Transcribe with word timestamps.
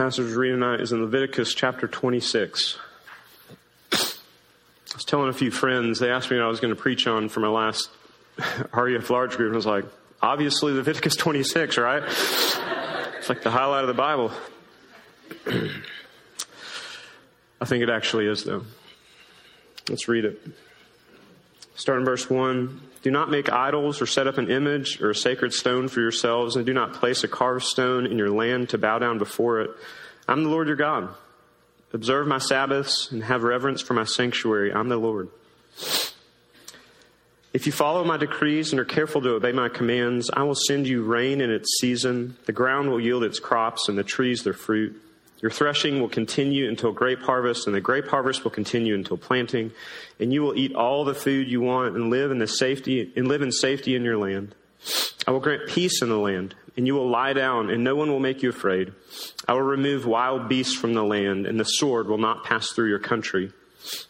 passage 0.00 0.32
we're 0.32 0.38
reading 0.38 0.56
tonight 0.60 0.80
is 0.80 0.92
in 0.92 1.02
Leviticus 1.02 1.52
chapter 1.52 1.86
26. 1.86 2.78
I 3.92 3.96
was 4.94 5.04
telling 5.04 5.28
a 5.28 5.32
few 5.34 5.50
friends, 5.50 5.98
they 5.98 6.10
asked 6.10 6.30
me 6.30 6.38
what 6.38 6.46
I 6.46 6.48
was 6.48 6.58
going 6.58 6.74
to 6.74 6.80
preach 6.80 7.06
on 7.06 7.28
for 7.28 7.40
my 7.40 7.48
last 7.48 7.90
RUF 8.72 9.10
large 9.10 9.36
group, 9.36 9.48
and 9.48 9.56
I 9.56 9.56
was 9.56 9.66
like, 9.66 9.84
obviously 10.22 10.72
Leviticus 10.72 11.16
26, 11.16 11.76
right? 11.76 12.02
It's 13.18 13.28
like 13.28 13.42
the 13.42 13.50
highlight 13.50 13.82
of 13.84 13.88
the 13.88 13.92
Bible. 13.92 14.32
I 17.60 17.66
think 17.66 17.82
it 17.82 17.90
actually 17.90 18.24
is, 18.26 18.42
though. 18.42 18.64
Let's 19.90 20.08
read 20.08 20.24
it. 20.24 20.40
Start 21.90 22.02
in 22.02 22.06
verse 22.06 22.30
1. 22.30 22.80
Do 23.02 23.10
not 23.10 23.32
make 23.32 23.50
idols 23.50 24.00
or 24.00 24.06
set 24.06 24.28
up 24.28 24.38
an 24.38 24.48
image 24.48 25.00
or 25.00 25.10
a 25.10 25.14
sacred 25.14 25.52
stone 25.52 25.88
for 25.88 25.98
yourselves, 26.00 26.54
and 26.54 26.64
do 26.64 26.72
not 26.72 26.94
place 26.94 27.24
a 27.24 27.26
carved 27.26 27.64
stone 27.64 28.06
in 28.06 28.16
your 28.16 28.30
land 28.30 28.68
to 28.68 28.78
bow 28.78 29.00
down 29.00 29.18
before 29.18 29.62
it. 29.62 29.70
I'm 30.28 30.44
the 30.44 30.50
Lord 30.50 30.68
your 30.68 30.76
God. 30.76 31.08
Observe 31.92 32.28
my 32.28 32.38
Sabbaths 32.38 33.10
and 33.10 33.24
have 33.24 33.42
reverence 33.42 33.82
for 33.82 33.94
my 33.94 34.04
sanctuary. 34.04 34.72
I'm 34.72 34.88
the 34.88 34.98
Lord. 34.98 35.30
If 37.52 37.66
you 37.66 37.72
follow 37.72 38.04
my 38.04 38.18
decrees 38.18 38.70
and 38.70 38.78
are 38.78 38.84
careful 38.84 39.20
to 39.22 39.30
obey 39.30 39.50
my 39.50 39.68
commands, 39.68 40.30
I 40.32 40.44
will 40.44 40.54
send 40.54 40.86
you 40.86 41.02
rain 41.02 41.40
in 41.40 41.50
its 41.50 41.80
season. 41.80 42.36
The 42.46 42.52
ground 42.52 42.88
will 42.88 43.00
yield 43.00 43.24
its 43.24 43.40
crops 43.40 43.88
and 43.88 43.98
the 43.98 44.04
trees 44.04 44.44
their 44.44 44.52
fruit. 44.52 44.94
Your 45.40 45.50
threshing 45.50 46.00
will 46.00 46.08
continue 46.08 46.68
until 46.68 46.92
grape 46.92 47.22
harvest, 47.22 47.66
and 47.66 47.74
the 47.74 47.80
grape 47.80 48.08
harvest 48.08 48.44
will 48.44 48.50
continue 48.50 48.94
until 48.94 49.16
planting. 49.16 49.72
And 50.18 50.32
you 50.32 50.42
will 50.42 50.54
eat 50.54 50.74
all 50.74 51.04
the 51.04 51.14
food 51.14 51.50
you 51.50 51.60
want 51.60 51.96
and 51.96 52.10
live 52.10 52.30
in 52.30 52.38
the 52.38 52.46
safety 52.46 53.12
and 53.16 53.26
live 53.26 53.40
in 53.40 53.50
safety 53.50 53.94
in 53.94 54.04
your 54.04 54.18
land. 54.18 54.54
I 55.26 55.30
will 55.30 55.40
grant 55.40 55.68
peace 55.68 56.02
in 56.02 56.08
the 56.08 56.18
land, 56.18 56.54
and 56.76 56.86
you 56.86 56.94
will 56.94 57.08
lie 57.08 57.32
down, 57.32 57.70
and 57.70 57.84
no 57.84 57.96
one 57.96 58.10
will 58.10 58.20
make 58.20 58.42
you 58.42 58.50
afraid. 58.50 58.92
I 59.48 59.54
will 59.54 59.62
remove 59.62 60.06
wild 60.06 60.48
beasts 60.48 60.74
from 60.74 60.94
the 60.94 61.04
land, 61.04 61.46
and 61.46 61.58
the 61.58 61.64
sword 61.64 62.08
will 62.08 62.18
not 62.18 62.44
pass 62.44 62.70
through 62.70 62.88
your 62.88 62.98
country. 62.98 63.52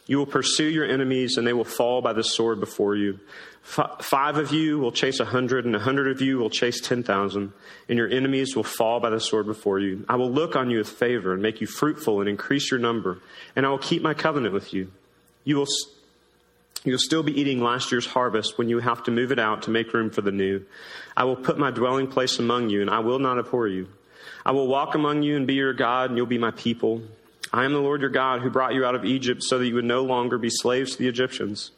You 0.05 0.17
will 0.17 0.25
pursue 0.25 0.69
your 0.69 0.85
enemies, 0.85 1.37
and 1.37 1.47
they 1.47 1.53
will 1.53 1.63
fall 1.63 2.01
by 2.01 2.13
the 2.13 2.23
sword 2.23 2.59
before 2.59 2.95
you. 2.95 3.19
Five 3.63 4.37
of 4.37 4.51
you 4.51 4.79
will 4.79 4.91
chase 4.91 5.19
a 5.19 5.25
hundred, 5.25 5.65
and 5.65 5.75
a 5.75 5.79
hundred 5.79 6.09
of 6.09 6.21
you 6.21 6.39
will 6.39 6.49
chase 6.49 6.81
ten 6.81 7.03
thousand, 7.03 7.53
and 7.87 7.97
your 7.97 8.09
enemies 8.09 8.55
will 8.55 8.63
fall 8.63 8.99
by 8.99 9.09
the 9.09 9.19
sword 9.19 9.45
before 9.45 9.79
you. 9.79 10.03
I 10.09 10.15
will 10.15 10.31
look 10.31 10.55
on 10.55 10.69
you 10.69 10.79
with 10.79 10.89
favor 10.89 11.33
and 11.33 11.41
make 11.41 11.61
you 11.61 11.67
fruitful 11.67 12.19
and 12.19 12.27
increase 12.27 12.71
your 12.71 12.79
number, 12.79 13.19
and 13.55 13.65
I 13.65 13.69
will 13.69 13.77
keep 13.77 14.01
my 14.01 14.13
covenant 14.13 14.53
with 14.53 14.73
you. 14.73 14.91
You 15.43 15.57
will. 15.57 15.67
You'll 16.83 16.97
still 16.97 17.21
be 17.21 17.39
eating 17.39 17.61
last 17.61 17.91
year's 17.91 18.07
harvest 18.07 18.57
when 18.57 18.67
you 18.67 18.79
have 18.79 19.03
to 19.03 19.11
move 19.11 19.31
it 19.31 19.37
out 19.37 19.61
to 19.63 19.69
make 19.69 19.93
room 19.93 20.09
for 20.09 20.21
the 20.21 20.31
new. 20.31 20.65
I 21.15 21.25
will 21.25 21.35
put 21.35 21.59
my 21.59 21.69
dwelling 21.69 22.07
place 22.07 22.39
among 22.39 22.71
you, 22.71 22.81
and 22.81 22.89
I 22.89 22.99
will 22.99 23.19
not 23.19 23.37
abhor 23.37 23.67
you. 23.67 23.87
I 24.43 24.51
will 24.51 24.67
walk 24.67 24.95
among 24.95 25.21
you 25.21 25.35
and 25.37 25.45
be 25.45 25.53
your 25.53 25.73
God, 25.73 26.09
and 26.09 26.17
you'll 26.17 26.25
be 26.25 26.39
my 26.39 26.49
people. 26.49 27.03
I 27.53 27.65
am 27.65 27.73
the 27.73 27.79
Lord 27.79 28.01
your 28.01 28.09
God 28.09 28.41
who 28.41 28.49
brought 28.49 28.73
you 28.73 28.85
out 28.85 28.95
of 28.95 29.03
Egypt 29.03 29.43
so 29.43 29.59
that 29.59 29.67
you 29.67 29.75
would 29.75 29.85
no 29.85 30.03
longer 30.03 30.37
be 30.37 30.49
slaves 30.49 30.93
to 30.93 30.97
the 30.97 31.09
Egyptians. 31.09 31.71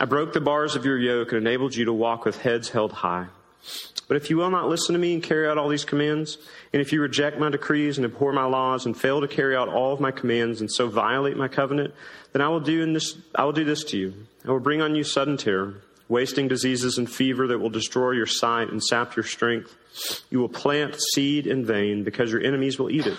I 0.00 0.06
broke 0.06 0.32
the 0.32 0.40
bars 0.40 0.74
of 0.74 0.86
your 0.86 0.98
yoke 0.98 1.32
and 1.32 1.38
enabled 1.46 1.74
you 1.74 1.84
to 1.84 1.92
walk 1.92 2.24
with 2.24 2.40
heads 2.40 2.70
held 2.70 2.92
high. 2.92 3.26
But 4.06 4.16
if 4.16 4.30
you 4.30 4.38
will 4.38 4.50
not 4.50 4.68
listen 4.68 4.94
to 4.94 4.98
me 4.98 5.12
and 5.12 5.22
carry 5.22 5.46
out 5.46 5.58
all 5.58 5.68
these 5.68 5.84
commands, 5.84 6.38
and 6.72 6.80
if 6.80 6.94
you 6.94 7.02
reject 7.02 7.38
my 7.38 7.50
decrees 7.50 7.98
and 7.98 8.06
abhor 8.06 8.32
my 8.32 8.44
laws 8.44 8.86
and 8.86 8.96
fail 8.96 9.20
to 9.20 9.28
carry 9.28 9.54
out 9.54 9.68
all 9.68 9.92
of 9.92 10.00
my 10.00 10.10
commands 10.10 10.62
and 10.62 10.72
so 10.72 10.88
violate 10.88 11.36
my 11.36 11.48
covenant, 11.48 11.92
then 12.32 12.40
I 12.40 12.48
will 12.48 12.60
do 12.60 12.90
this, 12.90 13.16
I 13.34 13.44
will 13.44 13.52
do 13.52 13.64
this 13.64 13.84
to 13.84 13.98
you. 13.98 14.14
I 14.46 14.50
will 14.50 14.60
bring 14.60 14.80
on 14.80 14.94
you 14.94 15.04
sudden 15.04 15.36
terror, 15.36 15.82
wasting 16.08 16.48
diseases 16.48 16.96
and 16.96 17.10
fever 17.10 17.46
that 17.48 17.58
will 17.58 17.68
destroy 17.68 18.12
your 18.12 18.26
sight 18.26 18.70
and 18.70 18.82
sap 18.82 19.14
your 19.14 19.24
strength. 19.24 19.76
You 20.30 20.40
will 20.40 20.48
plant 20.48 20.96
seed 21.14 21.46
in 21.46 21.64
vain 21.64 22.04
because 22.04 22.32
your 22.32 22.42
enemies 22.42 22.78
will 22.78 22.90
eat 22.90 23.06
it. 23.06 23.16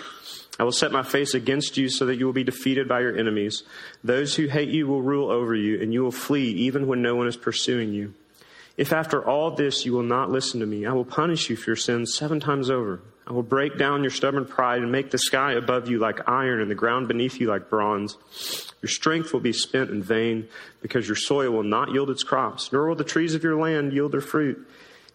I 0.58 0.64
will 0.64 0.72
set 0.72 0.92
my 0.92 1.02
face 1.02 1.32
against 1.32 1.76
you 1.76 1.88
so 1.88 2.04
that 2.06 2.16
you 2.16 2.26
will 2.26 2.34
be 2.34 2.44
defeated 2.44 2.86
by 2.86 3.00
your 3.00 3.16
enemies. 3.16 3.62
Those 4.04 4.34
who 4.34 4.46
hate 4.46 4.68
you 4.68 4.86
will 4.86 5.00
rule 5.00 5.30
over 5.30 5.54
you, 5.54 5.80
and 5.80 5.92
you 5.92 6.02
will 6.02 6.10
flee 6.12 6.50
even 6.50 6.86
when 6.86 7.00
no 7.00 7.16
one 7.16 7.26
is 7.26 7.36
pursuing 7.36 7.94
you. 7.94 8.12
If 8.76 8.92
after 8.92 9.24
all 9.26 9.50
this 9.50 9.84
you 9.84 9.92
will 9.92 10.02
not 10.02 10.30
listen 10.30 10.60
to 10.60 10.66
me, 10.66 10.86
I 10.86 10.92
will 10.92 11.04
punish 11.04 11.48
you 11.48 11.56
for 11.56 11.70
your 11.70 11.76
sins 11.76 12.14
seven 12.14 12.40
times 12.40 12.70
over. 12.70 13.00
I 13.26 13.32
will 13.32 13.42
break 13.42 13.78
down 13.78 14.02
your 14.02 14.10
stubborn 14.10 14.44
pride 14.44 14.82
and 14.82 14.90
make 14.90 15.10
the 15.10 15.18
sky 15.18 15.52
above 15.52 15.88
you 15.88 15.98
like 15.98 16.28
iron 16.28 16.60
and 16.60 16.70
the 16.70 16.74
ground 16.74 17.06
beneath 17.06 17.40
you 17.40 17.46
like 17.46 17.70
bronze. 17.70 18.16
Your 18.82 18.88
strength 18.88 19.32
will 19.32 19.40
be 19.40 19.52
spent 19.52 19.90
in 19.90 20.02
vain 20.02 20.48
because 20.82 21.06
your 21.06 21.16
soil 21.16 21.52
will 21.52 21.62
not 21.62 21.92
yield 21.92 22.10
its 22.10 22.22
crops, 22.22 22.72
nor 22.72 22.88
will 22.88 22.96
the 22.96 23.04
trees 23.04 23.34
of 23.34 23.44
your 23.44 23.60
land 23.60 23.92
yield 23.92 24.12
their 24.12 24.20
fruit. 24.20 24.66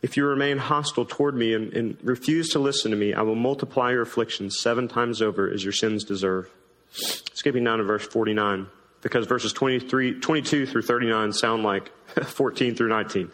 If 0.05 0.17
you 0.17 0.25
remain 0.27 0.59
hostile 0.59 1.03
toward 1.03 1.33
me 1.33 1.55
and, 1.55 1.73
and, 1.73 1.97
refuse 2.03 2.49
to 2.49 2.59
listen 2.59 2.91
to 2.91 2.95
me, 2.95 3.15
I 3.15 3.23
will 3.23 3.33
multiply 3.33 3.89
your 3.89 4.03
afflictions 4.03 4.59
seven 4.59 4.87
times 4.87 5.19
over 5.19 5.49
as 5.49 5.63
your 5.63 5.73
sins 5.73 6.03
deserve. 6.03 6.47
Skipping 6.91 7.63
down 7.63 7.79
to 7.79 7.83
verse 7.83 8.05
49, 8.05 8.67
because 9.01 9.25
verses 9.25 9.51
23, 9.51 10.19
22 10.19 10.67
through 10.67 10.83
39 10.83 11.33
sound 11.33 11.63
like 11.63 11.91
14 12.23 12.75
through 12.75 12.89
19. 12.89 13.31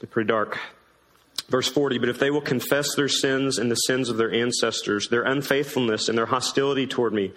They're 0.00 0.08
pretty 0.08 0.26
dark. 0.26 0.58
Verse 1.48 1.68
40, 1.68 1.98
but 1.98 2.08
if 2.08 2.18
they 2.18 2.32
will 2.32 2.40
confess 2.40 2.96
their 2.96 3.06
sins 3.06 3.56
and 3.56 3.70
the 3.70 3.76
sins 3.76 4.08
of 4.08 4.16
their 4.16 4.32
ancestors, 4.34 5.08
their 5.08 5.22
unfaithfulness 5.22 6.08
and 6.08 6.18
their 6.18 6.26
hostility 6.26 6.88
toward 6.88 7.12
me, 7.12 7.30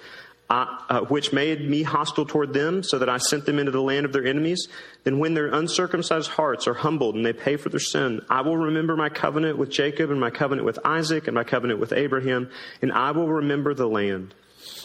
uh, 0.49 1.01
which 1.05 1.33
made 1.33 1.67
me 1.67 1.83
hostile 1.83 2.25
toward 2.25 2.53
them, 2.53 2.83
so 2.83 2.99
that 2.99 3.09
I 3.09 3.17
sent 3.17 3.45
them 3.45 3.59
into 3.59 3.71
the 3.71 3.81
land 3.81 4.05
of 4.05 4.13
their 4.13 4.25
enemies, 4.25 4.67
then 5.03 5.19
when 5.19 5.33
their 5.33 5.47
uncircumcised 5.47 6.29
hearts 6.29 6.67
are 6.67 6.73
humbled 6.73 7.15
and 7.15 7.25
they 7.25 7.33
pay 7.33 7.55
for 7.57 7.69
their 7.69 7.79
sin, 7.79 8.21
I 8.29 8.41
will 8.41 8.57
remember 8.57 8.95
my 8.95 9.09
covenant 9.09 9.57
with 9.57 9.69
Jacob 9.69 10.11
and 10.11 10.19
my 10.19 10.29
covenant 10.29 10.65
with 10.65 10.79
Isaac 10.85 11.27
and 11.27 11.35
my 11.35 11.43
covenant 11.43 11.79
with 11.79 11.93
Abraham, 11.93 12.49
and 12.81 12.91
I 12.91 13.11
will 13.11 13.27
remember 13.27 13.73
the 13.73 13.87
land. 13.87 14.35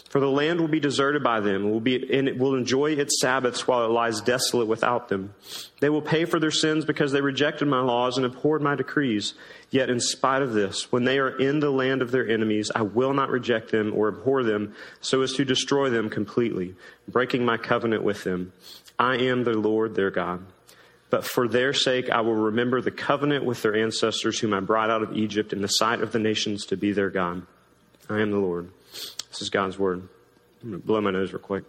For 0.09 0.19
the 0.19 0.29
land 0.29 0.59
will 0.59 0.67
be 0.67 0.79
deserted 0.79 1.23
by 1.23 1.39
them, 1.39 1.69
will 1.69 1.79
be, 1.79 1.95
and 2.17 2.27
it 2.27 2.37
will 2.37 2.55
enjoy 2.55 2.93
its 2.93 3.21
Sabbaths 3.21 3.67
while 3.67 3.85
it 3.85 3.91
lies 3.91 4.21
desolate 4.21 4.67
without 4.67 5.07
them. 5.07 5.35
They 5.81 5.89
will 5.89 6.01
pay 6.01 6.25
for 6.25 6.39
their 6.39 6.49
sins 6.49 6.83
because 6.83 7.11
they 7.11 7.21
rejected 7.21 7.67
my 7.67 7.81
laws 7.81 8.17
and 8.17 8.25
abhorred 8.25 8.63
my 8.63 8.73
decrees. 8.73 9.35
Yet, 9.69 9.91
in 9.91 9.99
spite 9.99 10.41
of 10.41 10.53
this, 10.53 10.91
when 10.91 11.03
they 11.03 11.19
are 11.19 11.37
in 11.37 11.59
the 11.59 11.69
land 11.69 12.01
of 12.01 12.09
their 12.09 12.27
enemies, 12.27 12.71
I 12.73 12.81
will 12.81 13.13
not 13.13 13.29
reject 13.29 13.71
them 13.71 13.93
or 13.95 14.07
abhor 14.07 14.41
them 14.41 14.73
so 14.99 15.21
as 15.21 15.33
to 15.33 15.45
destroy 15.45 15.91
them 15.91 16.09
completely, 16.09 16.73
breaking 17.07 17.45
my 17.45 17.57
covenant 17.57 18.01
with 18.01 18.23
them. 18.23 18.51
I 18.97 19.17
am 19.17 19.43
the 19.43 19.51
Lord 19.51 19.93
their 19.93 20.09
God. 20.09 20.43
But 21.11 21.23
for 21.23 21.47
their 21.47 21.73
sake, 21.73 22.09
I 22.09 22.21
will 22.21 22.35
remember 22.35 22.81
the 22.81 22.91
covenant 22.91 23.45
with 23.45 23.61
their 23.61 23.75
ancestors, 23.75 24.39
whom 24.39 24.55
I 24.55 24.59
brought 24.59 24.89
out 24.89 25.03
of 25.03 25.15
Egypt 25.15 25.53
in 25.53 25.61
the 25.61 25.67
sight 25.67 26.01
of 26.01 26.11
the 26.11 26.19
nations 26.19 26.65
to 26.65 26.77
be 26.77 26.93
their 26.93 27.09
God. 27.11 27.43
I 28.09 28.21
am 28.21 28.31
the 28.31 28.37
Lord. 28.37 28.71
This 29.29 29.41
is 29.41 29.49
God's 29.49 29.77
word. 29.77 30.07
I'm 30.61 30.69
going 30.69 30.81
to 30.81 30.85
blow 30.85 31.01
my 31.01 31.11
nose 31.11 31.31
real 31.31 31.41
quick. 31.41 31.63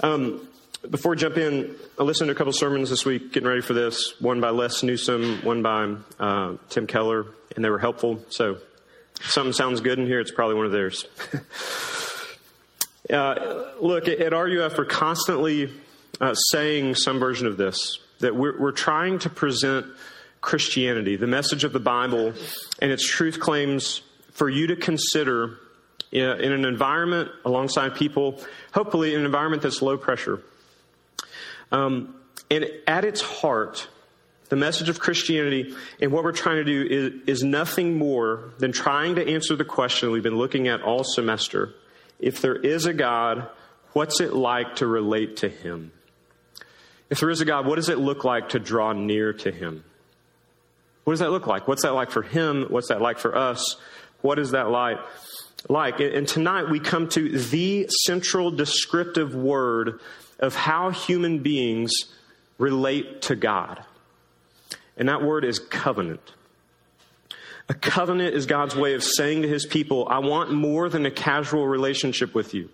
Um, 0.00 0.46
before 0.90 1.12
we 1.12 1.16
jump 1.16 1.36
in, 1.36 1.74
I 1.98 2.02
listened 2.02 2.28
to 2.28 2.32
a 2.32 2.34
couple 2.34 2.52
sermons 2.52 2.90
this 2.90 3.04
week 3.04 3.32
getting 3.32 3.48
ready 3.48 3.62
for 3.62 3.72
this. 3.72 4.14
One 4.20 4.40
by 4.40 4.50
Les 4.50 4.82
Newsom, 4.82 5.40
one 5.42 5.62
by 5.62 5.96
uh, 6.18 6.56
Tim 6.68 6.86
Keller, 6.86 7.26
and 7.54 7.64
they 7.64 7.70
were 7.70 7.78
helpful. 7.78 8.20
So, 8.28 8.58
if 9.20 9.30
something 9.30 9.54
sounds 9.54 9.80
good 9.80 9.98
in 9.98 10.06
here, 10.06 10.20
it's 10.20 10.30
probably 10.30 10.56
one 10.56 10.66
of 10.66 10.72
theirs. 10.72 11.06
uh, 13.10 13.64
look, 13.80 14.08
at 14.08 14.32
RUF, 14.32 14.76
we're 14.76 14.84
constantly 14.84 15.72
uh, 16.20 16.34
saying 16.34 16.96
some 16.96 17.18
version 17.18 17.46
of 17.46 17.56
this 17.56 17.98
that 18.20 18.34
we're, 18.34 18.58
we're 18.58 18.72
trying 18.72 19.18
to 19.20 19.30
present 19.30 19.86
Christianity, 20.40 21.16
the 21.16 21.26
message 21.26 21.64
of 21.64 21.72
the 21.72 21.80
Bible, 21.80 22.32
and 22.80 22.92
its 22.92 23.08
truth 23.08 23.40
claims 23.40 24.02
for 24.32 24.48
you 24.48 24.68
to 24.68 24.76
consider 24.76 25.58
in 26.12 26.52
an 26.52 26.64
environment 26.64 27.30
alongside 27.44 27.94
people, 27.94 28.40
hopefully 28.72 29.12
in 29.12 29.20
an 29.20 29.26
environment 29.26 29.62
that's 29.62 29.82
low 29.82 29.96
pressure. 29.96 30.40
Um, 31.72 32.14
and 32.50 32.66
at 32.86 33.04
its 33.04 33.20
heart, 33.20 33.88
the 34.48 34.56
message 34.56 34.88
of 34.88 35.00
Christianity 35.00 35.74
and 36.00 36.12
what 36.12 36.22
we're 36.22 36.32
trying 36.32 36.56
to 36.56 36.64
do 36.64 36.86
is, 37.26 37.38
is 37.38 37.42
nothing 37.42 37.98
more 37.98 38.52
than 38.58 38.72
trying 38.72 39.16
to 39.16 39.28
answer 39.28 39.56
the 39.56 39.64
question 39.64 40.10
we've 40.12 40.22
been 40.22 40.36
looking 40.36 40.68
at 40.68 40.82
all 40.82 41.02
semester. 41.02 41.74
If 42.20 42.40
there 42.40 42.54
is 42.54 42.86
a 42.86 42.92
God, 42.92 43.48
what's 43.92 44.20
it 44.20 44.32
like 44.32 44.76
to 44.76 44.86
relate 44.86 45.38
to 45.38 45.48
Him? 45.48 45.90
If 47.08 47.20
there 47.20 47.30
is 47.30 47.40
a 47.40 47.44
God, 47.44 47.66
what 47.66 47.76
does 47.76 47.88
it 47.88 47.98
look 47.98 48.24
like 48.24 48.50
to 48.50 48.58
draw 48.58 48.92
near 48.92 49.32
to 49.32 49.50
Him? 49.50 49.84
What 51.04 51.12
does 51.12 51.20
that 51.20 51.30
look 51.30 51.46
like? 51.46 51.68
What's 51.68 51.82
that 51.82 51.92
like 51.92 52.10
for 52.10 52.22
Him? 52.22 52.66
What's 52.68 52.88
that 52.88 53.00
like 53.00 53.18
for 53.18 53.36
us? 53.36 53.76
What 54.22 54.38
is 54.38 54.50
that 54.50 54.70
like? 54.70 54.98
Like, 55.68 56.00
and 56.00 56.26
tonight 56.26 56.68
we 56.68 56.80
come 56.80 57.08
to 57.10 57.38
the 57.38 57.88
central 58.04 58.50
descriptive 58.50 59.34
word 59.34 60.00
of 60.38 60.54
how 60.54 60.90
human 60.90 61.38
beings 61.38 61.92
relate 62.58 63.22
to 63.22 63.36
God. 63.36 63.82
And 64.96 65.08
that 65.08 65.22
word 65.22 65.44
is 65.44 65.58
covenant. 65.58 66.32
A 67.68 67.74
covenant 67.74 68.34
is 68.34 68.46
God's 68.46 68.76
way 68.76 68.94
of 68.94 69.02
saying 69.02 69.42
to 69.42 69.48
his 69.48 69.66
people, 69.66 70.06
I 70.08 70.18
want 70.18 70.52
more 70.52 70.88
than 70.88 71.04
a 71.04 71.10
casual 71.10 71.66
relationship 71.66 72.34
with 72.34 72.54
you. 72.54 72.68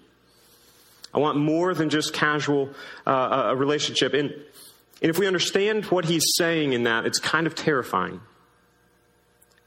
I 1.15 1.19
want 1.19 1.39
more 1.39 1.75
than 1.75 1.91
just 1.91 2.13
casual 2.13 2.71
uh, 3.07 3.51
a 3.51 3.57
relationship. 3.57 4.15
And 4.15 4.31
And 5.03 5.11
if 5.11 5.19
we 5.19 5.27
understand 5.27 5.87
what 5.87 6.05
he's 6.05 6.23
saying 6.37 6.75
in 6.75 6.85
that, 6.85 7.07
it's 7.07 7.19
kind 7.19 7.47
of 7.49 7.55
terrifying. 7.55 8.21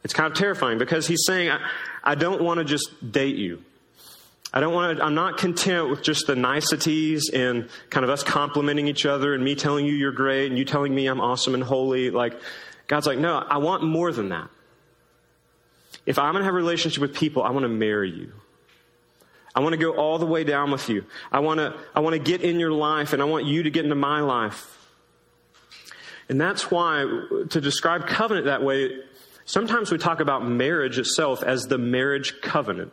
It's 0.05 0.13
kind 0.13 0.31
of 0.31 0.37
terrifying 0.37 0.77
because 0.77 1.07
he's 1.07 1.25
saying, 1.25 1.49
I, 1.49 1.59
I 2.03 2.15
don't 2.15 2.41
want 2.41 2.59
to 2.59 2.63
just 2.63 3.11
date 3.11 3.35
you. 3.35 3.61
I 4.53 4.61
don't 4.61 4.73
want 4.73 4.97
to, 4.97 5.03
I'm 5.03 5.15
not 5.15 5.37
content 5.37 5.89
with 5.89 6.01
just 6.03 6.27
the 6.27 6.35
niceties 6.35 7.29
and 7.33 7.67
kind 7.89 8.05
of 8.05 8.09
us 8.09 8.23
complimenting 8.23 8.87
each 8.87 9.05
other 9.05 9.33
and 9.33 9.43
me 9.43 9.55
telling 9.55 9.85
you 9.85 9.93
you're 9.93 10.13
great 10.13 10.47
and 10.47 10.57
you 10.57 10.63
telling 10.63 10.95
me 10.95 11.07
I'm 11.07 11.19
awesome 11.19 11.53
and 11.53 11.63
holy. 11.63 12.11
Like, 12.11 12.39
God's 12.87 13.05
like, 13.05 13.19
no, 13.19 13.35
I 13.35 13.57
want 13.57 13.83
more 13.83 14.13
than 14.13 14.29
that. 14.29 14.47
If 16.05 16.17
I'm 16.17 16.31
going 16.31 16.43
to 16.43 16.45
have 16.45 16.53
a 16.53 16.57
relationship 16.57 17.01
with 17.01 17.13
people, 17.13 17.43
I 17.43 17.49
want 17.49 17.63
to 17.65 17.69
marry 17.69 18.09
you. 18.09 18.31
I 19.55 19.61
want 19.61 19.73
to 19.73 19.77
go 19.77 19.93
all 19.93 20.19
the 20.19 20.25
way 20.25 20.43
down 20.43 20.69
with 20.69 20.89
you. 20.89 21.05
I 21.31 21.39
want 21.39 21.59
to, 21.59 21.73
I 21.95 22.01
want 22.01 22.13
to 22.13 22.19
get 22.19 22.41
in 22.41 22.59
your 22.59 22.73
life 22.73 23.13
and 23.13 23.21
I 23.21 23.25
want 23.25 23.45
you 23.45 23.63
to 23.63 23.69
get 23.69 23.85
into 23.85 23.95
my 23.95 24.19
life. 24.19 24.71
And 26.27 26.41
that's 26.41 26.69
why, 26.69 27.05
to 27.49 27.61
describe 27.61 28.05
covenant 28.07 28.47
that 28.47 28.63
way, 28.63 28.99
sometimes 29.45 29.91
we 29.91 29.97
talk 29.97 30.19
about 30.19 30.45
marriage 30.45 30.99
itself 30.99 31.41
as 31.41 31.63
the 31.63 31.77
marriage 31.77 32.41
covenant. 32.41 32.91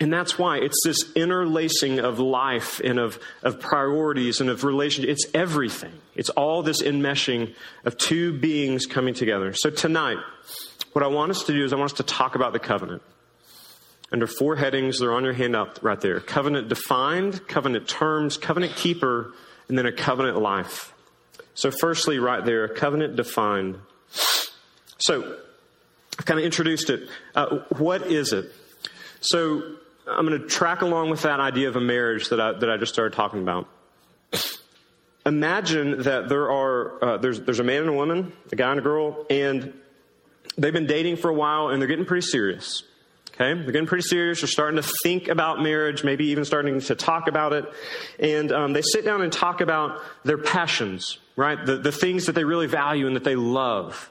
And 0.00 0.12
that's 0.12 0.38
why 0.38 0.58
it's 0.58 0.78
this 0.84 1.12
interlacing 1.14 2.00
of 2.00 2.18
life 2.18 2.80
and 2.82 2.98
of, 2.98 3.20
of 3.42 3.60
priorities 3.60 4.40
and 4.40 4.50
of 4.50 4.64
relationship. 4.64 5.10
It's 5.10 5.26
everything. 5.34 5.92
It's 6.14 6.30
all 6.30 6.62
this 6.62 6.82
enmeshing 6.82 7.54
of 7.84 7.98
two 7.98 8.32
beings 8.32 8.86
coming 8.86 9.14
together. 9.14 9.52
So 9.54 9.70
tonight, 9.70 10.18
what 10.92 11.04
I 11.04 11.08
want 11.08 11.30
us 11.30 11.44
to 11.44 11.52
do 11.52 11.64
is 11.64 11.72
I 11.72 11.76
want 11.76 11.92
us 11.92 11.96
to 11.98 12.02
talk 12.02 12.34
about 12.34 12.52
the 12.52 12.58
covenant. 12.58 13.02
Under 14.12 14.26
four 14.26 14.56
headings, 14.56 14.98
they're 14.98 15.12
on 15.12 15.24
your 15.24 15.32
handout 15.32 15.82
right 15.82 16.00
there. 16.00 16.20
Covenant 16.20 16.68
defined, 16.68 17.48
covenant 17.48 17.88
terms, 17.88 18.36
covenant 18.36 18.76
keeper, 18.76 19.32
and 19.68 19.78
then 19.78 19.86
a 19.86 19.92
covenant 19.92 20.38
life. 20.38 20.92
So 21.54 21.70
firstly, 21.70 22.18
right 22.18 22.44
there, 22.44 22.68
covenant 22.68 23.16
defined. 23.16 23.78
So, 24.98 25.38
I've 26.18 26.26
kind 26.26 26.38
of 26.38 26.44
introduced 26.44 26.90
it. 26.90 27.08
Uh, 27.34 27.60
what 27.78 28.02
is 28.02 28.32
it? 28.32 28.52
So, 29.20 29.76
I'm 30.06 30.26
going 30.26 30.40
to 30.40 30.46
track 30.46 30.82
along 30.82 31.10
with 31.10 31.22
that 31.22 31.40
idea 31.40 31.68
of 31.68 31.76
a 31.76 31.80
marriage 31.80 32.28
that 32.28 32.40
I, 32.40 32.52
that 32.52 32.70
I 32.70 32.76
just 32.76 32.92
started 32.92 33.16
talking 33.16 33.40
about. 33.40 33.68
Imagine 35.24 36.02
that 36.02 36.28
there 36.28 36.50
are 36.50 37.04
uh, 37.04 37.16
there's 37.18 37.40
there's 37.40 37.60
a 37.60 37.64
man 37.64 37.82
and 37.82 37.90
a 37.90 37.92
woman, 37.92 38.32
a 38.50 38.56
guy 38.56 38.70
and 38.70 38.80
a 38.80 38.82
girl, 38.82 39.24
and 39.30 39.72
they've 40.58 40.72
been 40.72 40.86
dating 40.86 41.16
for 41.16 41.28
a 41.30 41.34
while, 41.34 41.68
and 41.68 41.80
they're 41.80 41.88
getting 41.88 42.04
pretty 42.04 42.26
serious. 42.26 42.82
Okay, 43.34 43.54
they're 43.54 43.72
getting 43.72 43.86
pretty 43.86 44.02
serious. 44.02 44.40
They're 44.42 44.48
starting 44.48 44.80
to 44.80 44.88
think 45.02 45.28
about 45.28 45.62
marriage, 45.62 46.04
maybe 46.04 46.26
even 46.26 46.44
starting 46.44 46.80
to 46.80 46.94
talk 46.94 47.28
about 47.28 47.54
it, 47.54 47.64
and 48.18 48.52
um, 48.52 48.72
they 48.74 48.82
sit 48.82 49.04
down 49.04 49.22
and 49.22 49.32
talk 49.32 49.60
about 49.60 50.02
their 50.24 50.38
passions, 50.38 51.18
right? 51.34 51.64
The 51.64 51.76
the 51.76 51.92
things 51.92 52.26
that 52.26 52.32
they 52.32 52.44
really 52.44 52.66
value 52.66 53.06
and 53.06 53.16
that 53.16 53.24
they 53.24 53.36
love. 53.36 54.10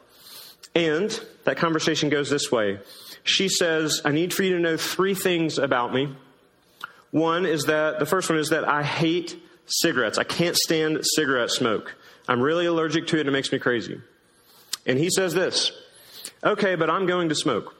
And 0.73 1.19
that 1.43 1.57
conversation 1.57 2.09
goes 2.09 2.29
this 2.29 2.51
way 2.51 2.79
she 3.23 3.49
says, 3.49 4.01
I 4.03 4.11
need 4.11 4.33
for 4.33 4.43
you 4.43 4.53
to 4.55 4.59
know 4.59 4.77
three 4.77 5.13
things 5.13 5.57
about 5.57 5.93
me. 5.93 6.15
One 7.11 7.45
is 7.45 7.65
that, 7.65 7.99
the 7.99 8.05
first 8.05 8.29
one 8.29 8.39
is 8.39 8.49
that 8.49 8.67
I 8.67 8.83
hate 8.83 9.41
cigarettes. 9.65 10.17
I 10.17 10.23
can't 10.23 10.55
stand 10.55 10.99
cigarette 11.03 11.51
smoke. 11.51 11.95
I'm 12.27 12.41
really 12.41 12.65
allergic 12.65 13.07
to 13.07 13.17
it 13.17 13.21
and 13.21 13.29
it 13.29 13.31
makes 13.31 13.51
me 13.51 13.59
crazy. 13.59 14.01
And 14.85 14.97
he 14.97 15.09
says 15.09 15.33
this, 15.33 15.71
okay, 16.43 16.75
but 16.75 16.89
I'm 16.89 17.05
going 17.05 17.29
to 17.29 17.35
smoke 17.35 17.75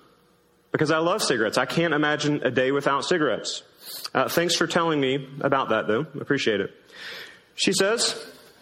because 0.71 0.91
I 0.91 0.99
love 0.99 1.21
cigarettes. 1.21 1.57
I 1.57 1.65
can't 1.65 1.93
imagine 1.93 2.41
a 2.43 2.51
day 2.51 2.71
without 2.71 3.05
cigarettes. 3.05 3.63
Uh, 4.13 4.27
thanks 4.27 4.55
for 4.55 4.67
telling 4.67 4.99
me 4.99 5.27
about 5.41 5.69
that 5.69 5.87
though. 5.87 6.05
Appreciate 6.19 6.61
it. 6.61 6.71
She 7.55 7.73
says, 7.73 8.15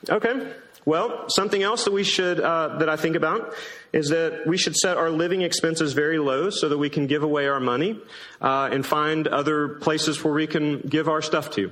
okay, 0.10 0.54
well, 0.86 1.30
something 1.30 1.62
else 1.62 1.84
that 1.86 1.94
we 1.94 2.04
should, 2.04 2.40
uh, 2.40 2.78
that 2.80 2.90
I 2.90 2.96
think 2.96 3.16
about 3.16 3.54
is 3.94 4.10
that 4.10 4.48
we 4.48 4.58
should 4.58 4.76
set 4.76 4.98
our 4.98 5.10
living 5.10 5.42
expenses 5.42 5.94
very 5.94 6.20
low 6.20 6.50
so 6.50 6.70
that 6.70 6.78
we 6.78 6.90
can 6.90 7.08
give 7.08 7.24
away 7.24 7.48
our 7.48 7.60
money 7.60 8.00
uh, 8.42 8.70
and 8.72 8.86
find 8.86 9.28
other 9.28 9.70
places 9.70 10.24
where 10.24 10.34
we 10.34 10.48
can 10.48 10.80
give 10.80 11.08
our 11.08 11.22
stuff 11.22 11.52
to. 11.52 11.72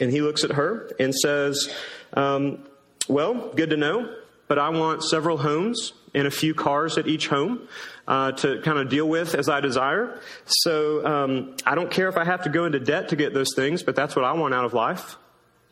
And 0.00 0.10
he 0.10 0.20
looks 0.20 0.44
at 0.44 0.52
her 0.52 0.90
and 0.98 1.14
says, 1.14 1.72
um, 2.12 2.64
Well, 3.08 3.52
good 3.54 3.70
to 3.70 3.76
know, 3.76 4.14
but 4.48 4.58
I 4.58 4.68
want 4.70 5.02
several 5.02 5.38
homes 5.38 5.92
and 6.14 6.26
a 6.26 6.30
few 6.30 6.54
cars 6.54 6.98
at 6.98 7.06
each 7.06 7.28
home. 7.28 7.68
Uh, 8.06 8.32
to 8.32 8.60
kind 8.60 8.76
of 8.76 8.90
deal 8.90 9.08
with 9.08 9.34
as 9.34 9.48
I 9.48 9.60
desire. 9.60 10.20
So 10.44 11.06
um, 11.06 11.56
I 11.64 11.74
don't 11.74 11.90
care 11.90 12.06
if 12.10 12.18
I 12.18 12.24
have 12.24 12.42
to 12.42 12.50
go 12.50 12.66
into 12.66 12.78
debt 12.78 13.08
to 13.08 13.16
get 13.16 13.32
those 13.32 13.54
things, 13.56 13.82
but 13.82 13.96
that's 13.96 14.14
what 14.14 14.26
I 14.26 14.32
want 14.34 14.52
out 14.52 14.66
of 14.66 14.74
life. 14.74 15.16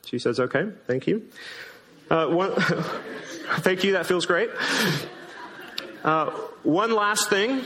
She 0.06 0.18
says, 0.18 0.40
okay, 0.40 0.70
thank 0.86 1.06
you. 1.06 1.28
Uh, 2.10 2.28
one, 2.28 2.52
thank 3.58 3.84
you, 3.84 3.92
that 3.92 4.06
feels 4.06 4.24
great. 4.24 4.48
Uh, 6.02 6.30
one 6.62 6.94
last 6.94 7.28
thing. 7.28 7.64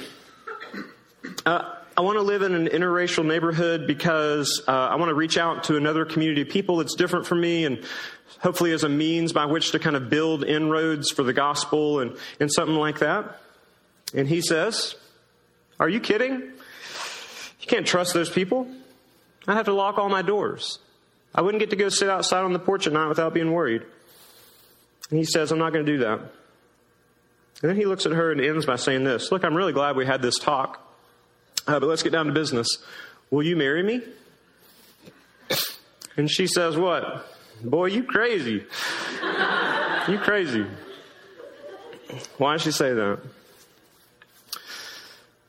Uh, 1.44 1.75
I 1.98 2.02
want 2.02 2.18
to 2.18 2.22
live 2.22 2.42
in 2.42 2.54
an 2.54 2.66
interracial 2.66 3.24
neighborhood 3.24 3.86
because 3.86 4.62
uh, 4.68 4.70
I 4.70 4.96
want 4.96 5.08
to 5.08 5.14
reach 5.14 5.38
out 5.38 5.64
to 5.64 5.76
another 5.76 6.04
community 6.04 6.42
of 6.42 6.50
people 6.50 6.76
that's 6.76 6.94
different 6.94 7.26
from 7.26 7.40
me 7.40 7.64
and 7.64 7.82
hopefully 8.40 8.72
as 8.72 8.84
a 8.84 8.88
means 8.88 9.32
by 9.32 9.46
which 9.46 9.70
to 9.72 9.78
kind 9.78 9.96
of 9.96 10.10
build 10.10 10.44
inroads 10.44 11.10
for 11.10 11.22
the 11.22 11.32
gospel 11.32 12.00
and, 12.00 12.14
and 12.38 12.52
something 12.52 12.76
like 12.76 12.98
that. 12.98 13.40
And 14.14 14.28
he 14.28 14.42
says, 14.42 14.94
Are 15.80 15.88
you 15.88 16.00
kidding? 16.00 16.32
You 16.32 17.66
can't 17.66 17.86
trust 17.86 18.12
those 18.12 18.28
people. 18.28 18.68
I'd 19.48 19.54
have 19.54 19.64
to 19.64 19.72
lock 19.72 19.96
all 19.96 20.10
my 20.10 20.22
doors. 20.22 20.78
I 21.34 21.40
wouldn't 21.40 21.60
get 21.60 21.70
to 21.70 21.76
go 21.76 21.88
sit 21.88 22.10
outside 22.10 22.44
on 22.44 22.52
the 22.52 22.58
porch 22.58 22.86
at 22.86 22.92
night 22.92 23.08
without 23.08 23.32
being 23.32 23.52
worried. 23.52 23.82
And 25.08 25.18
he 25.18 25.24
says, 25.24 25.50
I'm 25.50 25.58
not 25.58 25.72
going 25.72 25.86
to 25.86 25.92
do 25.92 25.98
that. 25.98 26.18
And 26.18 26.30
then 27.70 27.76
he 27.76 27.86
looks 27.86 28.04
at 28.04 28.12
her 28.12 28.32
and 28.32 28.40
ends 28.40 28.66
by 28.66 28.76
saying 28.76 29.04
this 29.04 29.32
Look, 29.32 29.44
I'm 29.44 29.54
really 29.54 29.72
glad 29.72 29.96
we 29.96 30.04
had 30.04 30.20
this 30.20 30.38
talk, 30.38 30.85
uh, 31.66 31.80
but 31.80 31.88
let's 31.88 32.02
get 32.02 32.12
down 32.12 32.26
to 32.26 32.32
business. 32.32 32.66
Will 33.30 33.42
you 33.42 33.56
marry 33.56 33.82
me? 33.82 34.02
And 36.16 36.30
she 36.30 36.46
says, 36.46 36.76
What? 36.76 37.26
Boy, 37.62 37.86
you 37.86 38.04
crazy. 38.04 38.64
you 40.08 40.18
crazy. 40.18 40.66
Why 42.38 42.54
does 42.54 42.62
she 42.62 42.70
say 42.70 42.92
that? 42.92 43.20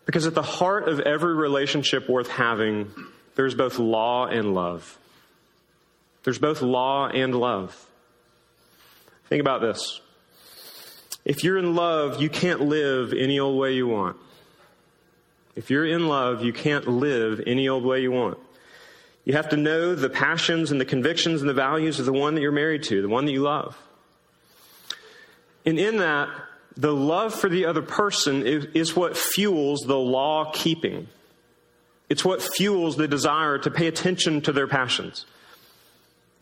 Because 0.06 0.25
at 0.25 0.34
the 0.34 0.42
heart 0.42 0.88
of 0.88 1.02
every 1.02 1.36
relationship 1.36 2.10
worth 2.10 2.30
having, 2.30 2.92
there's 3.36 3.56
both 3.56 3.78
law 3.78 4.25
and 4.25 4.56
love. 4.56 4.98
There's 6.24 6.40
both 6.40 6.62
law 6.62 7.08
and 7.08 7.36
love. 7.36 7.86
Think 9.28 9.42
about 9.42 9.62
this. 9.62 10.00
If 11.26 11.44
you're 11.44 11.57
in 11.57 11.76
love, 11.76 12.21
you 12.21 12.30
can't 12.30 12.62
live 12.62 13.12
any 13.14 13.38
old 13.38 13.59
way 13.59 13.74
you 13.74 13.88
want. 13.88 14.16
If 15.57 15.69
you're 15.69 15.85
in 15.85 16.07
love, 16.07 16.44
you 16.44 16.54
can't 16.54 16.87
live 16.87 17.42
any 17.45 17.68
old 17.68 17.83
way 17.83 18.02
you 18.02 18.11
want. 18.11 18.37
You 19.26 19.33
have 19.33 19.49
to 19.49 19.57
know 19.57 19.95
the 19.95 20.09
passions 20.09 20.71
and 20.71 20.80
the 20.80 20.85
convictions 20.85 21.42
and 21.42 21.49
the 21.49 21.54
values 21.54 21.99
of 21.99 22.06
the 22.06 22.14
one 22.14 22.35
that 22.35 22.42
you're 22.42 22.52
married 22.54 22.83
to, 22.83 23.02
the 23.02 23.09
one 23.09 23.26
that 23.26 23.33
you 23.33 23.42
love. 23.42 23.78
And 25.66 25.78
in 25.78 25.97
that, 25.97 26.30
the 26.78 26.94
love 26.94 27.33
for 27.33 27.49
the 27.49 27.66
other 27.66 27.81
person 27.81 28.45
is, 28.45 28.95
what 28.95 29.18
fuels 29.18 29.81
the 29.81 29.97
law 29.97 30.52
keeping. 30.54 31.07
It's 32.07 32.23
what 32.23 32.42
fuels 32.42 32.95
the 32.95 33.07
desire 33.07 33.57
to 33.57 33.71
pay 33.71 33.87
attention 33.87 34.42
to 34.44 34.54
their 34.54 34.68
passions 34.68 35.26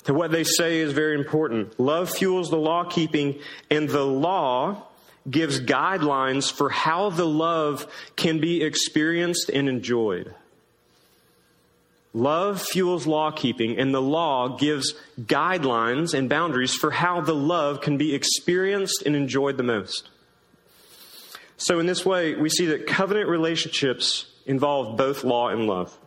to 0.06 0.14
what 0.14 0.32
they 0.32 0.44
say 0.44 0.80
is 0.80 0.94
very 0.94 1.16
important. 1.16 1.80
Love 1.80 2.10
fuels 2.10 2.50
the 2.50 2.58
law 2.58 2.84
keeping, 2.84 3.40
and 3.72 3.90
the 3.90 4.06
law 4.06 4.84
gives 5.30 5.60
guidelines 5.60 6.52
for 6.52 6.70
how 6.70 7.10
the 7.10 7.26
love 7.26 7.88
can 8.16 8.40
be 8.40 8.64
experienced 8.64 9.50
and 9.50 9.68
enjoyed. 9.68 10.34
Love 12.14 12.62
fuels 12.62 13.06
law 13.06 13.30
keeping, 13.30 13.78
and 13.78 13.94
the 13.94 14.02
law 14.02 14.58
gives 14.58 14.94
guidelines 15.20 16.14
and 16.14 16.30
boundaries 16.30 16.74
for 16.74 16.92
how 16.92 17.20
the 17.20 17.36
love 17.36 17.82
can 17.82 17.98
be 17.98 18.16
experienced 18.16 19.04
and 19.06 19.16
enjoyed 19.16 19.58
the 19.58 19.64
most. 19.64 20.10
So, 21.58 21.80
in 21.80 21.88
this 21.88 22.06
way, 22.06 22.36
we 22.36 22.50
see 22.50 22.68
that 22.68 22.88
covenant 22.88 23.28
relationships 23.28 24.28
involve 24.46 24.96
both 24.96 25.24
law 25.24 25.50
and 25.50 25.68
love. 25.68 25.98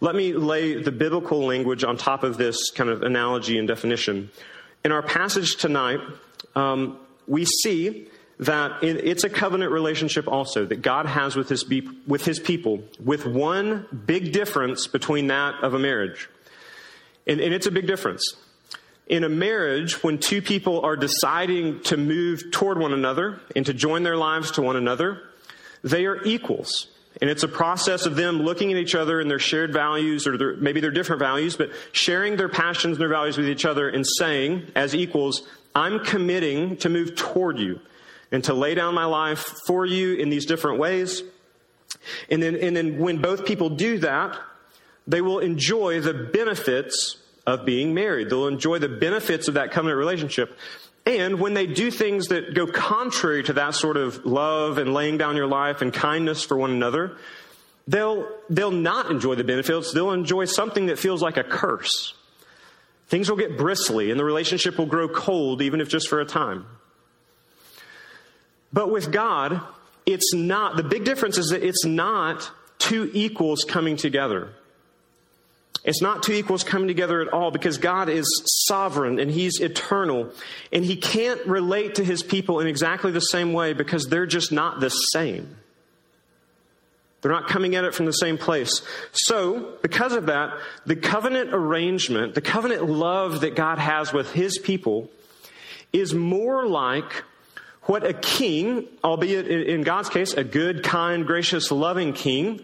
Let 0.00 0.14
me 0.14 0.32
lay 0.32 0.82
the 0.82 0.90
biblical 0.90 1.44
language 1.44 1.84
on 1.84 1.96
top 1.96 2.22
of 2.22 2.36
this 2.36 2.70
kind 2.70 2.90
of 2.90 3.02
analogy 3.02 3.58
and 3.58 3.68
definition. 3.68 4.30
In 4.84 4.90
our 4.90 5.02
passage 5.02 5.56
tonight, 5.56 6.00
um, 6.56 6.98
we 7.26 7.44
see 7.44 8.08
that 8.38 8.82
it's 8.82 9.22
a 9.22 9.30
covenant 9.30 9.70
relationship 9.70 10.26
also 10.26 10.64
that 10.66 10.82
God 10.82 11.06
has 11.06 11.36
with 11.36 11.48
his, 11.48 11.64
with 12.06 12.24
his 12.24 12.40
people, 12.40 12.82
with 13.02 13.24
one 13.24 13.86
big 14.06 14.32
difference 14.32 14.88
between 14.88 15.28
that 15.28 15.62
of 15.62 15.74
a 15.74 15.78
marriage. 15.78 16.28
And, 17.26 17.40
and 17.40 17.54
it's 17.54 17.66
a 17.66 17.70
big 17.70 17.86
difference. 17.86 18.34
In 19.06 19.22
a 19.22 19.28
marriage, 19.28 20.02
when 20.02 20.18
two 20.18 20.42
people 20.42 20.80
are 20.80 20.96
deciding 20.96 21.82
to 21.82 21.96
move 21.96 22.50
toward 22.50 22.78
one 22.78 22.92
another 22.92 23.40
and 23.54 23.64
to 23.66 23.74
join 23.74 24.02
their 24.02 24.16
lives 24.16 24.50
to 24.52 24.62
one 24.62 24.76
another, 24.76 25.22
they 25.84 26.06
are 26.06 26.22
equals 26.24 26.88
And 27.20 27.28
it's 27.28 27.42
a 27.42 27.48
process 27.48 28.06
of 28.06 28.16
them 28.16 28.42
looking 28.42 28.72
at 28.72 28.78
each 28.78 28.94
other 28.94 29.20
and 29.20 29.30
their 29.30 29.38
shared 29.38 29.72
values, 29.72 30.26
or 30.26 30.38
their, 30.38 30.56
maybe 30.56 30.80
their 30.80 30.90
different 30.90 31.20
values, 31.20 31.56
but 31.56 31.70
sharing 31.92 32.36
their 32.36 32.48
passions 32.48 32.96
and 32.96 33.00
their 33.00 33.08
values 33.08 33.36
with 33.36 33.48
each 33.48 33.64
other 33.64 33.88
and 33.88 34.06
saying, 34.18 34.66
as 34.74 34.94
equals, 34.94 35.42
I'm 35.74 36.04
committing 36.04 36.76
to 36.78 36.88
move 36.88 37.14
toward 37.16 37.58
you 37.58 37.80
and 38.30 38.42
to 38.44 38.54
lay 38.54 38.74
down 38.74 38.94
my 38.94 39.04
life 39.04 39.40
for 39.66 39.84
you 39.86 40.14
in 40.14 40.30
these 40.30 40.46
different 40.46 40.78
ways. 40.78 41.22
And 42.30 42.42
then, 42.42 42.56
and 42.56 42.76
then 42.76 42.98
when 42.98 43.20
both 43.20 43.44
people 43.44 43.70
do 43.70 43.98
that, 43.98 44.38
they 45.06 45.20
will 45.20 45.38
enjoy 45.38 46.00
the 46.00 46.14
benefits 46.14 47.16
of 47.46 47.64
being 47.64 47.92
married. 47.92 48.30
They'll 48.30 48.46
enjoy 48.46 48.78
the 48.78 48.88
benefits 48.88 49.48
of 49.48 49.54
that 49.54 49.72
covenant 49.72 49.98
relationship. 49.98 50.56
And 51.04 51.40
when 51.40 51.54
they 51.54 51.66
do 51.66 51.90
things 51.90 52.28
that 52.28 52.54
go 52.54 52.66
contrary 52.66 53.42
to 53.44 53.54
that 53.54 53.74
sort 53.74 53.96
of 53.96 54.24
love 54.24 54.78
and 54.78 54.94
laying 54.94 55.18
down 55.18 55.36
your 55.36 55.48
life 55.48 55.82
and 55.82 55.92
kindness 55.92 56.44
for 56.44 56.56
one 56.56 56.70
another, 56.70 57.16
they'll, 57.88 58.28
they'll 58.48 58.70
not 58.70 59.10
enjoy 59.10 59.34
the 59.34 59.44
benefits. 59.44 59.92
They'll 59.92 60.12
enjoy 60.12 60.44
something 60.44 60.86
that 60.86 60.98
feels 60.98 61.20
like 61.20 61.36
a 61.36 61.44
curse. 61.44 62.14
Things 63.12 63.28
will 63.28 63.36
get 63.36 63.58
bristly 63.58 64.10
and 64.10 64.18
the 64.18 64.24
relationship 64.24 64.78
will 64.78 64.86
grow 64.86 65.06
cold, 65.06 65.60
even 65.60 65.82
if 65.82 65.90
just 65.90 66.08
for 66.08 66.22
a 66.22 66.24
time. 66.24 66.64
But 68.72 68.90
with 68.90 69.12
God, 69.12 69.60
it's 70.06 70.32
not, 70.32 70.78
the 70.78 70.82
big 70.82 71.04
difference 71.04 71.36
is 71.36 71.48
that 71.48 71.62
it's 71.62 71.84
not 71.84 72.50
two 72.78 73.10
equals 73.12 73.64
coming 73.64 73.98
together. 73.98 74.48
It's 75.84 76.00
not 76.00 76.22
two 76.22 76.32
equals 76.32 76.64
coming 76.64 76.88
together 76.88 77.20
at 77.20 77.28
all 77.28 77.50
because 77.50 77.76
God 77.76 78.08
is 78.08 78.24
sovereign 78.66 79.18
and 79.18 79.30
He's 79.30 79.60
eternal. 79.60 80.30
And 80.72 80.82
He 80.82 80.96
can't 80.96 81.44
relate 81.44 81.96
to 81.96 82.04
His 82.04 82.22
people 82.22 82.60
in 82.60 82.66
exactly 82.66 83.10
the 83.10 83.20
same 83.20 83.52
way 83.52 83.74
because 83.74 84.06
they're 84.06 84.24
just 84.24 84.52
not 84.52 84.80
the 84.80 84.88
same. 84.88 85.54
They're 87.22 87.32
not 87.32 87.48
coming 87.48 87.76
at 87.76 87.84
it 87.84 87.94
from 87.94 88.06
the 88.06 88.12
same 88.12 88.36
place. 88.36 88.82
So, 89.12 89.78
because 89.80 90.12
of 90.12 90.26
that, 90.26 90.58
the 90.86 90.96
covenant 90.96 91.50
arrangement, 91.54 92.34
the 92.34 92.40
covenant 92.40 92.90
love 92.90 93.40
that 93.40 93.54
God 93.54 93.78
has 93.78 94.12
with 94.12 94.32
His 94.32 94.58
people 94.58 95.08
is 95.92 96.12
more 96.12 96.66
like 96.66 97.24
what 97.82 98.04
a 98.04 98.12
king, 98.12 98.86
albeit 99.02 99.48
in 99.48 99.82
God's 99.82 100.08
case, 100.08 100.34
a 100.34 100.44
good, 100.44 100.82
kind, 100.82 101.26
gracious, 101.26 101.70
loving 101.70 102.12
king, 102.12 102.60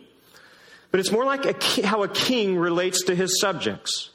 but 0.91 1.01
it's 1.01 1.11
more 1.11 1.25
like 1.25 1.45
a, 1.45 1.87
how 1.87 2.03
a 2.03 2.09
king 2.09 2.57
relates 2.57 3.05
to 3.05 3.15
his 3.15 3.41
subjects. 3.41 4.11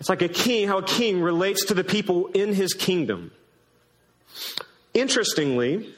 It's 0.00 0.08
like 0.08 0.22
a 0.22 0.28
king, 0.28 0.68
how 0.68 0.78
a 0.78 0.82
king 0.82 1.20
relates 1.20 1.66
to 1.66 1.74
the 1.74 1.84
people 1.84 2.28
in 2.28 2.54
his 2.54 2.74
kingdom. 2.74 3.32
Interestingly, 4.94 5.92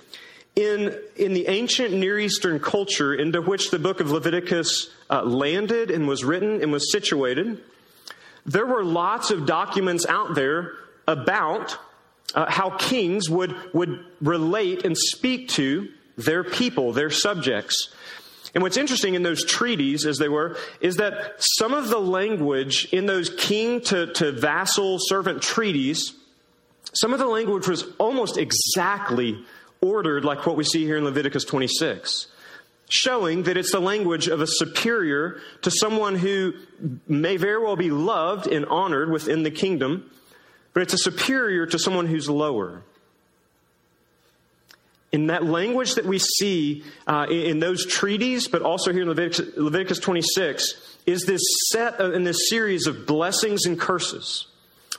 in, 0.56 0.96
in 1.16 1.34
the 1.34 1.48
ancient 1.48 1.92
Near 1.92 2.18
Eastern 2.18 2.60
culture 2.60 3.14
into 3.14 3.42
which 3.42 3.70
the 3.70 3.78
book 3.78 4.00
of 4.00 4.10
Leviticus 4.10 4.90
uh, 5.10 5.22
landed 5.22 5.90
and 5.90 6.06
was 6.06 6.24
written 6.24 6.62
and 6.62 6.70
was 6.70 6.92
situated, 6.92 7.60
there 8.46 8.66
were 8.66 8.84
lots 8.84 9.30
of 9.30 9.46
documents 9.46 10.06
out 10.06 10.34
there 10.34 10.72
about 11.08 11.76
uh, 12.34 12.50
how 12.50 12.70
kings 12.70 13.28
would, 13.28 13.54
would 13.72 14.04
relate 14.20 14.84
and 14.84 14.96
speak 14.96 15.48
to 15.48 15.88
their 16.16 16.44
people, 16.44 16.92
their 16.92 17.10
subjects. 17.10 17.92
And 18.54 18.62
what's 18.62 18.76
interesting 18.76 19.14
in 19.14 19.24
those 19.24 19.44
treaties, 19.44 20.06
as 20.06 20.18
they 20.18 20.28
were, 20.28 20.56
is 20.80 20.96
that 20.96 21.34
some 21.38 21.74
of 21.74 21.88
the 21.88 21.98
language 21.98 22.88
in 22.92 23.06
those 23.06 23.30
king 23.30 23.80
to, 23.82 24.12
to 24.14 24.30
vassal 24.30 24.98
servant 25.00 25.42
treaties, 25.42 26.14
some 26.92 27.12
of 27.12 27.18
the 27.18 27.26
language 27.26 27.66
was 27.66 27.84
almost 27.98 28.38
exactly 28.38 29.44
ordered 29.84 30.24
like 30.24 30.46
what 30.46 30.56
we 30.56 30.64
see 30.64 30.84
here 30.84 30.96
in 30.96 31.04
Leviticus 31.04 31.44
26 31.44 32.28
showing 32.88 33.44
that 33.44 33.56
it's 33.56 33.72
the 33.72 33.80
language 33.80 34.28
of 34.28 34.40
a 34.40 34.46
superior 34.46 35.40
to 35.62 35.70
someone 35.70 36.16
who 36.16 36.52
may 37.08 37.36
very 37.36 37.62
well 37.62 37.76
be 37.76 37.90
loved 37.90 38.46
and 38.46 38.66
honored 38.66 39.10
within 39.10 39.42
the 39.42 39.50
kingdom, 39.50 40.10
but 40.72 40.82
it's 40.82 40.92
a 40.92 40.98
superior 40.98 41.66
to 41.66 41.78
someone 41.78 42.06
who's 42.06 42.28
lower. 42.28 42.82
In 45.12 45.28
that 45.28 45.44
language 45.44 45.94
that 45.94 46.04
we 46.04 46.18
see 46.18 46.82
uh, 47.06 47.26
in 47.30 47.60
those 47.60 47.86
treaties, 47.86 48.48
but 48.48 48.62
also 48.62 48.92
here 48.92 49.02
in 49.02 49.08
Leviticus, 49.08 49.56
Leviticus 49.56 50.00
26, 50.00 50.96
is 51.06 51.24
this 51.24 51.40
set 51.70 51.94
of, 51.94 52.14
in 52.14 52.24
this 52.24 52.48
series 52.48 52.86
of 52.86 53.06
blessings 53.06 53.64
and 53.64 53.78
curses. 53.78 54.46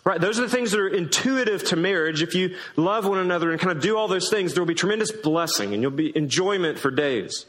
Right? 0.05 0.21
Those 0.21 0.37
are 0.37 0.43
the 0.43 0.49
things 0.49 0.71
that 0.71 0.79
are 0.79 0.87
intuitive 0.87 1.63
to 1.65 1.75
marriage. 1.75 2.21
If 2.21 2.35
you 2.35 2.55
love 2.75 3.07
one 3.07 3.17
another 3.17 3.51
and 3.51 3.59
kind 3.59 3.75
of 3.75 3.81
do 3.81 3.97
all 3.97 4.07
those 4.07 4.29
things, 4.29 4.53
there 4.53 4.61
will 4.61 4.67
be 4.67 4.75
tremendous 4.75 5.11
blessing 5.11 5.73
and 5.73 5.81
you'll 5.81 5.91
be 5.91 6.15
enjoyment 6.15 6.77
for 6.77 6.91
days. 6.91 7.47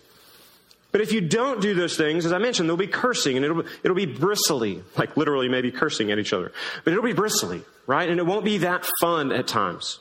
But 0.90 1.02
if 1.02 1.12
you 1.12 1.20
don't 1.20 1.60
do 1.60 1.74
those 1.74 1.98
things, 1.98 2.24
as 2.24 2.32
I 2.32 2.38
mentioned, 2.38 2.66
there'll 2.66 2.78
be 2.78 2.86
cursing 2.86 3.36
and 3.36 3.44
it'll, 3.44 3.64
it'll 3.84 3.94
be 3.94 4.06
bristly, 4.06 4.82
like 4.96 5.18
literally 5.18 5.50
maybe 5.50 5.70
cursing 5.70 6.10
at 6.10 6.18
each 6.18 6.32
other. 6.32 6.50
But 6.82 6.94
it'll 6.94 7.04
be 7.04 7.12
bristly, 7.12 7.62
right? 7.86 8.08
And 8.08 8.18
it 8.18 8.24
won't 8.24 8.46
be 8.46 8.58
that 8.58 8.88
fun 9.02 9.32
at 9.32 9.46
times. 9.46 9.98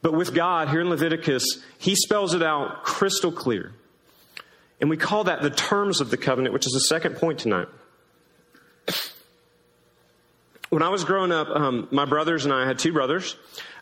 But 0.00 0.14
with 0.14 0.34
God, 0.34 0.70
here 0.70 0.80
in 0.80 0.88
Leviticus, 0.88 1.62
He 1.78 1.94
spells 1.94 2.32
it 2.32 2.42
out 2.42 2.84
crystal 2.84 3.30
clear. 3.30 3.72
And 4.80 4.88
we 4.88 4.96
call 4.96 5.24
that 5.24 5.42
the 5.42 5.50
terms 5.50 6.00
of 6.00 6.10
the 6.10 6.16
covenant, 6.16 6.54
which 6.54 6.66
is 6.66 6.72
the 6.72 6.80
second 6.80 7.16
point 7.16 7.40
tonight. 7.40 7.68
When 10.74 10.82
I 10.82 10.88
was 10.88 11.04
growing 11.04 11.30
up, 11.30 11.50
um, 11.50 11.86
my 11.92 12.04
brothers 12.04 12.46
and 12.46 12.52
I, 12.52 12.66
had 12.66 12.80
two 12.80 12.92
brothers. 12.92 13.36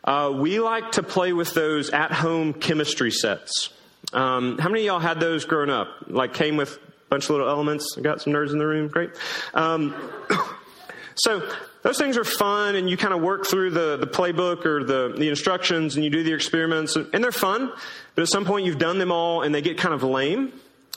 Uh, 0.05 0.31
we 0.37 0.61
like 0.61 0.93
to 0.93 1.03
play 1.03 1.33
with 1.33 1.55
those 1.55 1.89
at 1.89 2.13
home 2.13 2.53
chemistry 2.53 3.11
sets. 3.11 3.71
Um, 4.13 4.59
how 4.59 4.69
many 4.69 4.83
of 4.83 4.87
y'all 4.87 4.99
had 4.99 5.19
those 5.19 5.47
growing 5.47 5.71
up? 5.71 5.89
Like 6.07 6.35
came 6.35 6.59
with 6.59 6.77
a 6.77 6.81
bunch 7.09 7.25
of 7.25 7.31
little 7.31 7.49
elements? 7.49 7.97
I 7.97 8.03
got 8.03 8.21
some 8.21 8.35
nerds 8.35 8.53
in 8.53 8.59
the 8.59 8.67
room. 8.67 8.89
Great. 8.89 9.09
Um, 9.55 9.95
so 11.15 11.51
those 11.81 11.97
things 11.97 12.19
are 12.19 12.25
fun 12.25 12.77
and 12.77 12.91
you 12.91 12.99
kind 12.99 13.15
of 13.15 13.23
work 13.23 13.47
through 13.47 13.71
the, 13.71 13.97
the 13.97 14.07
playbook 14.07 14.67
or 14.67 14.85
the, 14.85 15.15
the 15.17 15.31
instructions 15.31 15.95
and 15.95 16.05
you 16.05 16.11
do 16.11 16.23
the 16.23 16.35
experiments 16.35 16.97
and 16.97 17.25
they're 17.25 17.33
fun 17.33 17.73
but 18.15 18.21
at 18.21 18.29
some 18.29 18.45
point 18.45 18.67
you've 18.67 18.79
done 18.79 18.99
them 18.99 19.11
all 19.11 19.41
and 19.41 19.55
they 19.55 19.63
get 19.63 19.79
kind 19.79 19.95
of 19.95 20.03
lame 20.03 20.53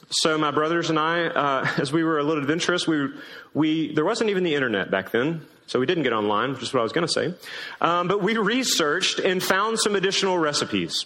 so 0.09 0.37
my 0.37 0.51
brothers 0.51 0.89
and 0.89 0.99
i 0.99 1.25
uh, 1.25 1.67
as 1.77 1.91
we 1.91 2.03
were 2.03 2.19
a 2.19 2.23
little 2.23 2.43
adventurous 2.43 2.85
we, 2.85 3.09
we 3.53 3.93
there 3.93 4.05
wasn't 4.05 4.29
even 4.29 4.43
the 4.43 4.53
internet 4.53 4.91
back 4.91 5.11
then 5.11 5.41
so 5.67 5.79
we 5.79 5.85
didn't 5.85 6.03
get 6.03 6.13
online 6.13 6.53
which 6.53 6.63
is 6.63 6.73
what 6.73 6.79
i 6.79 6.83
was 6.83 6.91
going 6.91 7.07
to 7.07 7.13
say. 7.13 7.33
Um, 7.81 8.07
but 8.07 8.21
we 8.21 8.37
researched 8.37 9.19
and 9.19 9.41
found 9.41 9.79
some 9.79 9.95
additional 9.95 10.37
recipes. 10.37 11.05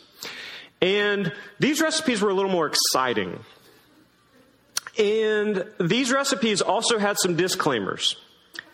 And 0.81 1.33
these 1.59 1.81
recipes 1.81 2.21
were 2.21 2.29
a 2.29 2.33
little 2.33 2.51
more 2.51 2.67
exciting. 2.67 3.39
And 4.97 5.65
these 5.79 6.11
recipes 6.11 6.61
also 6.61 6.99
had 6.99 7.17
some 7.19 7.35
disclaimers. 7.35 8.15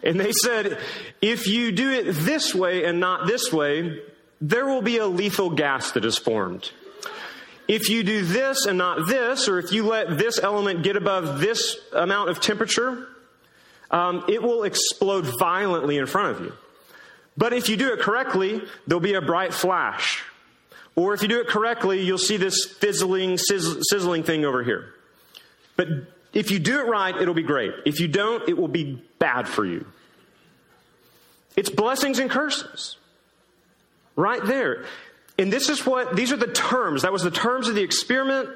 And 0.04 0.20
they 0.20 0.32
said, 0.32 0.80
if 1.22 1.48
you 1.48 1.72
do 1.72 1.92
it 1.92 2.12
this 2.12 2.54
way 2.54 2.86
and 2.86 3.00
not 3.00 3.28
this 3.28 3.52
way, 3.52 4.02
there 4.40 4.66
will 4.66 4.82
be 4.82 4.98
a 4.98 5.08
lethal 5.08 5.50
gas 5.50 5.92
that 5.92 6.06
is 6.06 6.18
formed. 6.18 6.72
If 7.68 7.90
you 7.90 8.04
do 8.04 8.24
this 8.24 8.66
and 8.68 8.78
not 8.78 9.08
this, 9.08 9.48
or 9.48 9.58
if 9.58 9.72
you 9.72 9.88
let 9.88 10.20
this 10.20 10.38
element 10.40 10.84
get 10.84 10.96
above 10.96 11.40
this 11.40 11.78
amount 11.94 12.30
of 12.30 12.40
temperature, 12.40 13.08
um, 13.92 14.24
it 14.28 14.42
will 14.42 14.64
explode 14.64 15.26
violently 15.40 15.98
in 15.98 16.06
front 16.06 16.36
of 16.36 16.44
you. 16.44 16.54
But 17.38 17.54
if 17.54 17.70
you 17.70 17.78
do 17.78 17.94
it 17.94 18.00
correctly, 18.00 18.62
there'll 18.88 19.02
be 19.02 19.14
a 19.14 19.22
bright 19.22 19.54
flash. 19.54 20.24
Or 20.96 21.14
if 21.14 21.22
you 21.22 21.28
do 21.28 21.42
it 21.42 21.48
correctly, 21.48 22.02
you'll 22.02 22.18
see 22.18 22.38
this 22.38 22.66
fizzling, 22.66 23.38
sizzling 23.38 24.24
thing 24.24 24.46
over 24.46 24.64
here. 24.64 24.94
But 25.76 25.88
if 26.34 26.52
you 26.52 26.60
do 26.60 26.80
it 26.80 26.88
right, 26.88 27.16
it'll 27.16 27.34
be 27.34 27.44
great. 27.44 27.74
If 27.86 28.00
you 28.00 28.08
don't, 28.08 28.48
it 28.48 28.58
will 28.58 28.70
be 28.70 29.04
bad 29.20 29.48
for 29.48 29.66
you. 29.66 29.86
It's 31.58 31.70
blessings 31.70 32.20
and 32.20 32.30
curses. 32.30 32.98
Right 34.16 34.44
there. 34.46 34.86
And 35.38 35.52
this 35.52 35.68
is 35.68 35.86
what, 35.86 36.16
these 36.16 36.32
are 36.32 36.38
the 36.38 36.48
terms. 36.48 37.02
That 37.02 37.12
was 37.12 37.24
the 37.24 37.32
terms 37.32 37.68
of 37.68 37.76
the 37.76 37.84
experiment. 37.84 38.50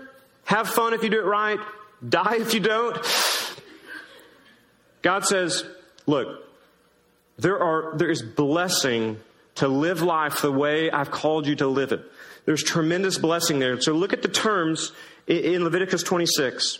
Have 0.45 0.69
fun 0.69 0.93
if 0.93 1.03
you 1.03 1.09
do 1.09 1.19
it 1.19 1.25
right. 1.25 1.59
Die 2.07 2.37
if 2.37 2.53
you 2.53 2.61
don't. 2.61 2.97
God 5.01 5.25
says, 5.25 5.63
look, 6.05 6.43
there 7.37 7.59
are, 7.59 7.97
there 7.97 8.09
is 8.09 8.21
blessing 8.21 9.19
to 9.55 9.67
live 9.67 10.01
life 10.01 10.41
the 10.41 10.51
way 10.51 10.91
I've 10.91 11.11
called 11.11 11.47
you 11.47 11.55
to 11.57 11.67
live 11.67 11.91
it. 11.91 12.01
There's 12.45 12.63
tremendous 12.63 13.17
blessing 13.17 13.59
there. 13.59 13.79
So 13.81 13.93
look 13.93 14.13
at 14.13 14.21
the 14.21 14.27
terms 14.27 14.91
in 15.27 15.63
Leviticus 15.63 16.03
26. 16.03 16.79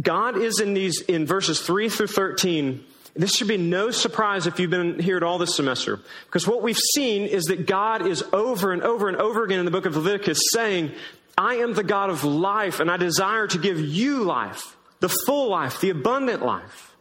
God 0.00 0.36
is 0.36 0.60
in 0.60 0.74
these, 0.74 1.00
in 1.02 1.26
verses 1.26 1.60
3 1.60 1.88
through 1.88 2.08
13, 2.08 2.84
this 3.14 3.34
should 3.34 3.48
be 3.48 3.56
no 3.56 3.90
surprise 3.90 4.46
if 4.46 4.60
you've 4.60 4.70
been 4.70 4.98
here 4.98 5.16
at 5.16 5.22
all 5.22 5.38
this 5.38 5.56
semester. 5.56 6.00
Because 6.26 6.46
what 6.46 6.62
we've 6.62 6.76
seen 6.76 7.22
is 7.22 7.44
that 7.44 7.66
God 7.66 8.06
is 8.06 8.22
over 8.32 8.72
and 8.72 8.82
over 8.82 9.08
and 9.08 9.16
over 9.16 9.42
again 9.42 9.58
in 9.58 9.64
the 9.64 9.70
book 9.70 9.86
of 9.86 9.96
Leviticus 9.96 10.38
saying, 10.52 10.92
I 11.38 11.56
am 11.56 11.72
the 11.72 11.82
God 11.82 12.10
of 12.10 12.24
life 12.24 12.80
and 12.80 12.90
I 12.90 12.98
desire 12.98 13.46
to 13.46 13.58
give 13.58 13.80
you 13.80 14.24
life, 14.24 14.75
the 15.00 15.08
full 15.08 15.50
life, 15.50 15.80
the 15.80 15.90
abundant 15.90 16.44
life. 16.44 16.94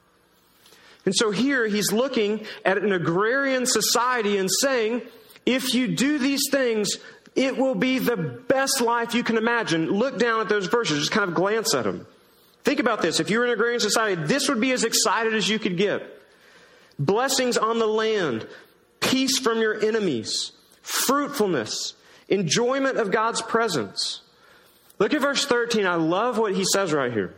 And 1.05 1.15
so 1.15 1.31
here 1.31 1.67
he's 1.67 1.91
looking 1.91 2.45
at 2.63 2.77
an 2.77 2.91
agrarian 2.91 3.65
society 3.65 4.37
and 4.37 4.49
saying, 4.61 5.01
if 5.45 5.73
you 5.73 5.87
do 5.87 6.17
these 6.17 6.41
things, 6.51 6.97
It 7.35 7.57
will 7.57 7.75
be 7.75 7.99
the 7.99 8.15
best 8.15 8.79
life 8.79 9.13
you 9.13 9.23
can 9.23 9.37
imagine. 9.37 9.91
Look 9.91 10.17
down 10.17 10.39
at 10.39 10.47
those 10.47 10.67
verses, 10.67 10.99
just 10.99 11.11
kind 11.11 11.29
of 11.29 11.35
glance 11.35 11.73
at 11.75 11.83
them. 11.83 12.07
Think 12.63 12.79
about 12.79 13.01
this. 13.01 13.19
If 13.19 13.29
you 13.29 13.39
were 13.39 13.45
in 13.45 13.51
an 13.51 13.55
agrarian 13.55 13.81
society, 13.81 14.15
this 14.23 14.47
would 14.47 14.61
be 14.61 14.71
as 14.71 14.85
excited 14.85 15.33
as 15.35 15.47
you 15.49 15.59
could 15.59 15.77
get. 15.77 16.01
Blessings 16.97 17.57
on 17.57 17.77
the 17.77 17.87
land, 17.87 18.47
peace 19.01 19.37
from 19.37 19.59
your 19.59 19.83
enemies, 19.83 20.53
fruitfulness, 20.81 21.93
enjoyment 22.29 22.97
of 22.97 23.11
God's 23.11 23.41
presence. 23.41 24.21
Look 24.97 25.13
at 25.13 25.21
verse 25.21 25.45
13. 25.45 25.85
I 25.85 25.95
love 25.95 26.37
what 26.37 26.55
he 26.55 26.63
says 26.63 26.93
right 26.93 27.11
here. 27.11 27.35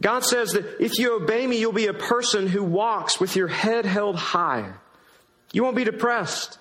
God 0.00 0.24
says 0.24 0.52
that 0.52 0.82
if 0.82 0.98
you 0.98 1.16
obey 1.16 1.46
me, 1.46 1.58
you'll 1.58 1.72
be 1.72 1.86
a 1.86 1.94
person 1.94 2.46
who 2.46 2.62
walks 2.62 3.18
with 3.18 3.34
your 3.34 3.48
head 3.48 3.84
held 3.84 4.16
high. 4.16 4.72
You 5.52 5.64
won't 5.64 5.76
be 5.76 5.84
depressed. 5.84 6.58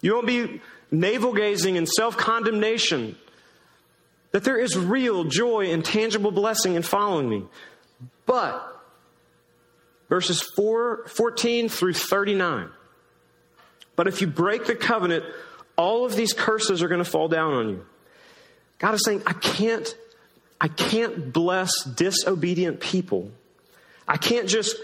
You 0.00 0.14
won't 0.14 0.26
be 0.26 0.60
navel 0.90 1.32
gazing 1.32 1.76
and 1.76 1.88
self 1.88 2.16
condemnation. 2.16 3.16
That 4.32 4.44
there 4.44 4.58
is 4.58 4.76
real 4.78 5.24
joy 5.24 5.72
and 5.72 5.84
tangible 5.84 6.30
blessing 6.30 6.74
in 6.74 6.82
following 6.82 7.28
me. 7.28 7.44
But, 8.26 8.64
verses 10.08 10.40
4, 10.54 11.08
14 11.08 11.68
through 11.68 11.94
39. 11.94 12.70
But 13.96 14.06
if 14.06 14.20
you 14.20 14.28
break 14.28 14.66
the 14.66 14.76
covenant, 14.76 15.24
all 15.76 16.04
of 16.04 16.14
these 16.14 16.32
curses 16.32 16.82
are 16.82 16.88
going 16.88 17.02
to 17.02 17.10
fall 17.10 17.26
down 17.26 17.54
on 17.54 17.68
you. 17.70 17.86
God 18.78 18.94
is 18.94 19.04
saying, 19.04 19.22
I 19.26 19.32
can't, 19.32 19.94
I 20.60 20.68
can't 20.68 21.32
bless 21.32 21.84
disobedient 21.84 22.80
people. 22.80 23.30
I 24.06 24.16
can't 24.16 24.48
just, 24.48 24.76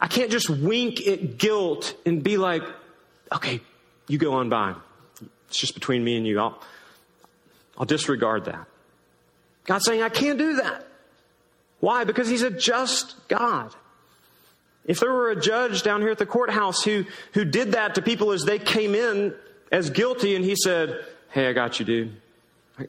I 0.00 0.06
can't 0.06 0.30
just 0.30 0.48
wink 0.48 1.06
at 1.06 1.38
guilt 1.38 1.96
and 2.06 2.22
be 2.22 2.36
like, 2.36 2.62
okay, 3.32 3.60
you 4.06 4.18
go 4.18 4.34
on 4.34 4.48
by. 4.48 4.74
It's 5.48 5.58
just 5.58 5.74
between 5.74 6.04
me 6.04 6.16
and 6.16 6.26
you. 6.26 6.38
I'll, 6.38 6.60
I'll 7.76 7.86
disregard 7.86 8.44
that. 8.44 8.66
God's 9.64 9.86
saying, 9.86 10.02
I 10.02 10.08
can't 10.08 10.38
do 10.38 10.56
that. 10.56 10.86
Why? 11.80 12.04
Because 12.04 12.28
He's 12.28 12.42
a 12.42 12.50
just 12.50 13.16
God. 13.28 13.74
If 14.84 15.00
there 15.00 15.12
were 15.12 15.30
a 15.30 15.40
judge 15.40 15.82
down 15.82 16.02
here 16.02 16.10
at 16.10 16.18
the 16.18 16.26
courthouse 16.26 16.84
who, 16.84 17.06
who 17.32 17.44
did 17.44 17.72
that 17.72 17.94
to 17.94 18.02
people 18.02 18.32
as 18.32 18.44
they 18.44 18.58
came 18.58 18.94
in 18.94 19.34
as 19.72 19.90
guilty 19.90 20.36
and 20.36 20.44
he 20.44 20.54
said, 20.56 21.04
Hey, 21.30 21.48
I 21.48 21.52
got 21.52 21.80
you, 21.80 21.86
dude. 21.86 22.16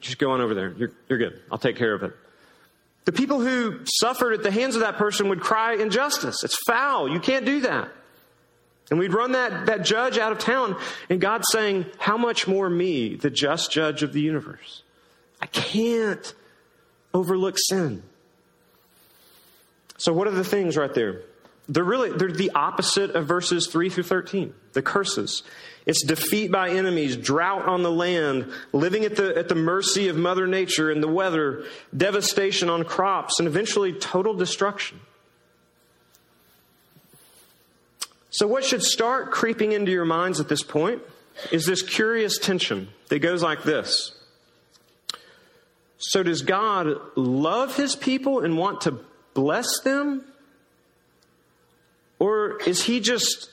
Just 0.01 0.17
go 0.17 0.31
on 0.31 0.41
over 0.41 0.53
there. 0.53 0.73
You're, 0.77 0.91
you're 1.07 1.17
good. 1.17 1.41
I'll 1.51 1.57
take 1.57 1.77
care 1.77 1.93
of 1.93 2.03
it. 2.03 2.13
The 3.05 3.11
people 3.11 3.39
who 3.39 3.79
suffered 3.85 4.33
at 4.33 4.43
the 4.43 4.51
hands 4.51 4.75
of 4.75 4.81
that 4.81 4.97
person 4.97 5.29
would 5.29 5.39
cry 5.39 5.75
injustice. 5.75 6.43
It's 6.43 6.57
foul. 6.67 7.07
You 7.07 7.19
can't 7.19 7.45
do 7.45 7.61
that. 7.61 7.89
And 8.89 8.99
we'd 8.99 9.13
run 9.13 9.31
that, 9.31 9.67
that 9.67 9.83
judge 9.83 10.17
out 10.17 10.31
of 10.31 10.39
town, 10.39 10.75
and 11.09 11.19
God's 11.19 11.47
saying, 11.51 11.85
How 11.97 12.17
much 12.17 12.47
more 12.47 12.69
me, 12.69 13.15
the 13.15 13.31
just 13.31 13.71
judge 13.71 14.03
of 14.03 14.13
the 14.13 14.21
universe? 14.21 14.83
I 15.41 15.47
can't 15.47 16.33
overlook 17.13 17.57
sin. 17.57 18.03
So, 19.97 20.13
what 20.13 20.27
are 20.27 20.31
the 20.31 20.43
things 20.43 20.77
right 20.77 20.93
there? 20.93 21.21
They're 21.67 21.83
really 21.83 22.11
they're 22.11 22.31
the 22.31 22.51
opposite 22.51 23.11
of 23.11 23.25
verses 23.25 23.67
3 23.67 23.89
through 23.89 24.03
13, 24.03 24.53
the 24.73 24.81
curses. 24.81 25.43
It's 25.85 26.03
defeat 26.03 26.51
by 26.51 26.69
enemies, 26.71 27.15
drought 27.15 27.67
on 27.67 27.83
the 27.83 27.91
land, 27.91 28.51
living 28.73 29.03
at 29.03 29.15
the, 29.15 29.37
at 29.37 29.49
the 29.49 29.55
mercy 29.55 30.07
of 30.07 30.17
Mother 30.17 30.47
Nature 30.47 30.89
and 30.89 31.01
the 31.01 31.07
weather, 31.07 31.63
devastation 31.95 32.69
on 32.69 32.83
crops, 32.83 33.39
and 33.39 33.47
eventually 33.47 33.93
total 33.93 34.33
destruction. 34.33 34.99
So, 38.31 38.47
what 38.47 38.65
should 38.65 38.83
start 38.83 39.31
creeping 39.31 39.71
into 39.71 39.91
your 39.91 40.05
minds 40.05 40.39
at 40.39 40.49
this 40.49 40.63
point 40.63 41.01
is 41.51 41.65
this 41.65 41.81
curious 41.81 42.37
tension 42.37 42.89
that 43.09 43.19
goes 43.19 43.41
like 43.41 43.63
this. 43.63 44.11
So, 45.97 46.23
does 46.23 46.41
God 46.41 46.97
love 47.15 47.77
his 47.77 47.95
people 47.95 48.43
and 48.43 48.57
want 48.57 48.81
to 48.81 48.99
bless 49.33 49.79
them? 49.83 50.25
Or 52.19 52.57
is 52.65 52.83
he 52.83 52.99
just 52.99 53.49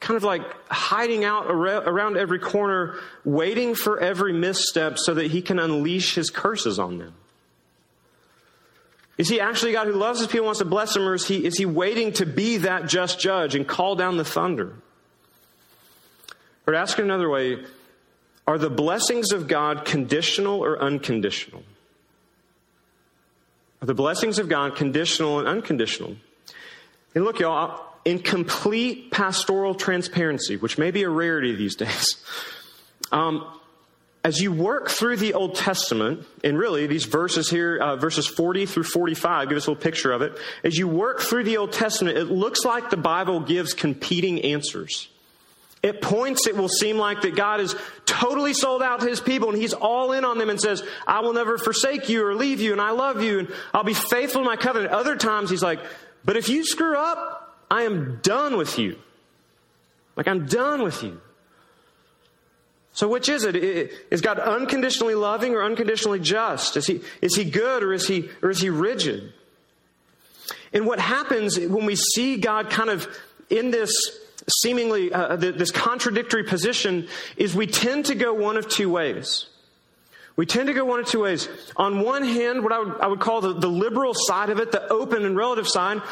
kind 0.00 0.16
of 0.16 0.24
like 0.24 0.42
hiding 0.70 1.24
out 1.24 1.46
around 1.50 2.16
every 2.16 2.38
corner, 2.38 2.96
waiting 3.24 3.74
for 3.74 3.98
every 3.98 4.32
misstep 4.32 4.98
so 4.98 5.14
that 5.14 5.30
he 5.30 5.42
can 5.42 5.58
unleash 5.58 6.14
his 6.14 6.30
curses 6.30 6.78
on 6.78 6.98
them? 6.98 7.14
Is 9.18 9.28
he 9.28 9.40
actually 9.40 9.72
God 9.72 9.86
who 9.86 9.94
loves 9.94 10.18
his 10.18 10.28
people 10.28 10.44
wants 10.44 10.58
to 10.58 10.66
bless 10.66 10.92
them, 10.92 11.08
or 11.08 11.14
is 11.14 11.26
he, 11.26 11.44
is 11.44 11.56
he 11.56 11.64
waiting 11.64 12.12
to 12.14 12.26
be 12.26 12.58
that 12.58 12.86
just 12.86 13.18
judge 13.18 13.54
and 13.54 13.66
call 13.66 13.96
down 13.96 14.18
the 14.18 14.24
thunder? 14.24 14.74
Or 16.66 16.72
to 16.72 16.78
ask 16.78 16.98
it 16.98 17.02
another 17.02 17.30
way, 17.30 17.64
are 18.46 18.58
the 18.58 18.70
blessings 18.70 19.32
of 19.32 19.48
God 19.48 19.84
conditional 19.84 20.62
or 20.62 20.78
unconditional? 20.78 21.62
Are 23.80 23.86
the 23.86 23.94
blessings 23.94 24.38
of 24.38 24.48
God 24.48 24.76
conditional 24.76 25.38
and 25.38 25.48
unconditional? 25.48 26.16
And 27.16 27.24
look, 27.24 27.40
y'all, 27.40 27.82
in 28.04 28.18
complete 28.18 29.10
pastoral 29.10 29.74
transparency, 29.74 30.58
which 30.58 30.76
may 30.76 30.90
be 30.90 31.02
a 31.02 31.08
rarity 31.08 31.56
these 31.56 31.74
days, 31.76 32.22
um, 33.10 33.46
as 34.22 34.38
you 34.40 34.52
work 34.52 34.90
through 34.90 35.16
the 35.16 35.32
Old 35.32 35.54
Testament, 35.54 36.26
and 36.44 36.58
really 36.58 36.86
these 36.86 37.04
verses 37.04 37.48
here, 37.48 37.78
uh, 37.78 37.96
verses 37.96 38.26
40 38.26 38.66
through 38.66 38.82
45, 38.82 39.48
give 39.48 39.56
us 39.56 39.66
a 39.66 39.70
little 39.70 39.82
picture 39.82 40.12
of 40.12 40.20
it. 40.20 40.36
As 40.62 40.76
you 40.76 40.88
work 40.88 41.20
through 41.20 41.44
the 41.44 41.56
Old 41.56 41.72
Testament, 41.72 42.18
it 42.18 42.24
looks 42.24 42.64
like 42.66 42.90
the 42.90 42.96
Bible 42.98 43.40
gives 43.40 43.72
competing 43.72 44.42
answers. 44.42 45.08
At 45.82 46.02
points, 46.02 46.46
it 46.46 46.56
will 46.56 46.68
seem 46.68 46.98
like 46.98 47.22
that 47.22 47.36
God 47.36 47.60
is 47.60 47.76
totally 48.04 48.52
sold 48.52 48.82
out 48.82 49.00
to 49.00 49.08
his 49.08 49.20
people 49.20 49.48
and 49.50 49.56
he's 49.56 49.72
all 49.72 50.12
in 50.12 50.24
on 50.24 50.36
them 50.36 50.50
and 50.50 50.60
says, 50.60 50.82
I 51.06 51.20
will 51.20 51.32
never 51.32 51.56
forsake 51.56 52.08
you 52.08 52.26
or 52.26 52.34
leave 52.34 52.60
you 52.60 52.72
and 52.72 52.80
I 52.80 52.90
love 52.90 53.22
you 53.22 53.38
and 53.38 53.54
I'll 53.72 53.84
be 53.84 53.94
faithful 53.94 54.42
to 54.42 54.44
my 54.44 54.56
covenant. 54.56 54.92
Other 54.92 55.16
times, 55.16 55.48
he's 55.48 55.62
like, 55.62 55.78
but 56.26 56.36
if 56.36 56.50
you 56.50 56.64
screw 56.64 56.96
up, 56.96 57.56
I 57.70 57.84
am 57.84 58.18
done 58.22 58.58
with 58.58 58.78
you. 58.78 58.98
Like, 60.16 60.28
I'm 60.28 60.46
done 60.46 60.82
with 60.82 61.02
you. 61.02 61.20
So 62.92 63.08
which 63.08 63.28
is 63.28 63.44
it? 63.44 63.54
Is 64.10 64.22
God 64.22 64.38
unconditionally 64.38 65.14
loving 65.14 65.54
or 65.54 65.62
unconditionally 65.62 66.18
just? 66.18 66.76
Is 66.76 66.86
he, 66.86 67.02
is 67.20 67.36
he 67.36 67.44
good 67.44 67.82
or 67.82 67.92
is 67.92 68.08
he, 68.08 68.30
or 68.42 68.50
is 68.50 68.60
he 68.60 68.70
rigid? 68.70 69.32
And 70.72 70.86
what 70.86 70.98
happens 70.98 71.58
when 71.58 71.86
we 71.86 71.94
see 71.94 72.38
God 72.38 72.70
kind 72.70 72.90
of 72.90 73.06
in 73.50 73.70
this 73.70 73.92
seemingly, 74.60 75.12
uh, 75.12 75.36
this 75.36 75.70
contradictory 75.70 76.44
position 76.44 77.08
is 77.36 77.54
we 77.54 77.66
tend 77.66 78.06
to 78.06 78.14
go 78.14 78.32
one 78.32 78.56
of 78.56 78.68
two 78.68 78.90
ways. 78.90 79.46
We 80.36 80.44
tend 80.44 80.66
to 80.68 80.74
go 80.74 80.84
one 80.84 81.00
of 81.00 81.06
two 81.06 81.22
ways. 81.22 81.48
On 81.76 82.00
one 82.00 82.22
hand, 82.22 82.62
what 82.62 82.72
I 82.72 82.78
would, 82.78 83.00
I 83.00 83.06
would 83.06 83.20
call 83.20 83.40
the, 83.40 83.54
the 83.54 83.68
liberal 83.68 84.12
side 84.14 84.50
of 84.50 84.58
it, 84.58 84.70
the 84.70 84.86
open 84.92 85.24
and 85.24 85.34
relative 85.34 85.66
side, 85.66 86.02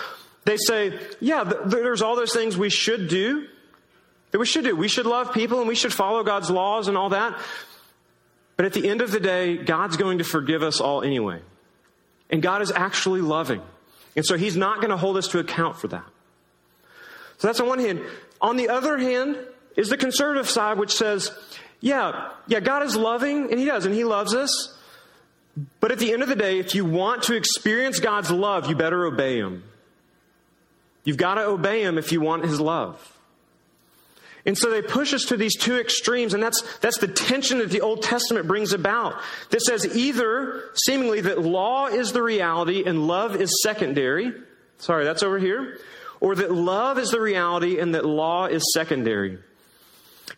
they 0.44 0.56
say, 0.56 0.98
yeah, 1.20 1.44
there's 1.44 2.02
all 2.02 2.16
those 2.16 2.32
things 2.32 2.56
we 2.56 2.70
should 2.70 3.08
do, 3.08 3.46
that 4.30 4.38
we 4.38 4.46
should 4.46 4.64
do. 4.64 4.74
We 4.74 4.88
should 4.88 5.06
love 5.06 5.32
people 5.32 5.60
and 5.60 5.68
we 5.68 5.74
should 5.74 5.92
follow 5.92 6.24
God's 6.24 6.50
laws 6.50 6.88
and 6.88 6.96
all 6.96 7.10
that. 7.10 7.38
But 8.56 8.66
at 8.66 8.72
the 8.72 8.88
end 8.88 9.00
of 9.00 9.10
the 9.10 9.20
day, 9.20 9.56
God's 9.56 9.96
going 9.96 10.18
to 10.18 10.24
forgive 10.24 10.62
us 10.62 10.80
all 10.80 11.02
anyway. 11.02 11.40
And 12.30 12.42
God 12.42 12.62
is 12.62 12.72
actually 12.72 13.20
loving. 13.20 13.62
And 14.16 14.24
so 14.24 14.37
He's 14.37 14.56
not 14.56 14.78
going 14.78 14.90
to 14.90 14.96
hold 14.96 15.16
us 15.16 15.28
to 15.28 15.38
account 15.38 15.76
for 15.76 15.88
that. 15.88 16.04
So 17.38 17.48
that's 17.48 17.60
on 17.60 17.68
one 17.68 17.78
hand. 17.78 18.00
On 18.40 18.56
the 18.56 18.70
other 18.70 18.98
hand 18.98 19.38
is 19.76 19.88
the 19.88 19.96
conservative 19.96 20.48
side, 20.48 20.78
which 20.78 20.94
says, 20.94 21.30
yeah, 21.85 22.31
yeah, 22.47 22.61
God 22.61 22.83
is 22.83 22.97
loving, 22.97 23.51
and 23.51 23.61
He 23.61 23.66
does, 23.66 23.85
and 23.85 23.94
He 23.94 24.05
loves 24.05 24.35
us. 24.35 24.75
But 25.81 25.92
at 25.92 25.99
the 25.99 26.14
end 26.14 26.23
of 26.23 26.31
the 26.31 26.35
day, 26.35 26.59
if 26.59 26.75
you 26.75 26.83
want 26.83 27.25
to 27.25 27.35
experience 27.35 28.01
God's 28.01 28.31
love, 28.31 28.70
you 28.70 28.75
better 28.75 29.05
obey 29.05 29.37
Him. 29.37 29.62
You've 31.05 31.18
got 31.18 31.35
to 31.35 31.42
obey 31.42 31.83
Him 31.83 31.99
if 31.99 32.11
you 32.11 32.23
want 32.23 32.47
His 32.47 32.59
love. 32.59 32.99
And 34.47 34.57
so 34.57 34.70
they 34.70 34.81
push 34.81 35.12
us 35.12 35.25
to 35.27 35.37
these 35.37 35.59
two 35.59 35.77
extremes, 35.77 36.33
and 36.33 36.42
that's, 36.42 36.62
that's 36.79 36.97
the 37.01 37.09
tension 37.09 37.59
that 37.59 37.68
the 37.68 37.83
Old 37.83 38.03
Testament 38.03 38.47
brings 38.47 38.73
about. 38.73 39.20
That 39.51 39.61
says 39.61 39.94
either, 39.94 40.70
seemingly, 40.87 41.20
that 41.20 41.42
law 41.42 41.88
is 41.88 42.12
the 42.12 42.23
reality 42.23 42.85
and 42.87 43.07
love 43.07 43.37
is 43.37 43.62
secondary. 43.62 44.33
Sorry, 44.79 45.05
that's 45.05 45.23
over 45.23 45.38
here. 45.38 45.79
Or 46.20 46.35
that 46.35 46.51
love 46.51 46.97
is 46.97 47.11
the 47.11 47.20
reality 47.20 47.79
and 47.79 47.94
that 47.94 48.07
law 48.07 48.47
is 48.47 48.73
secondary. 48.73 49.38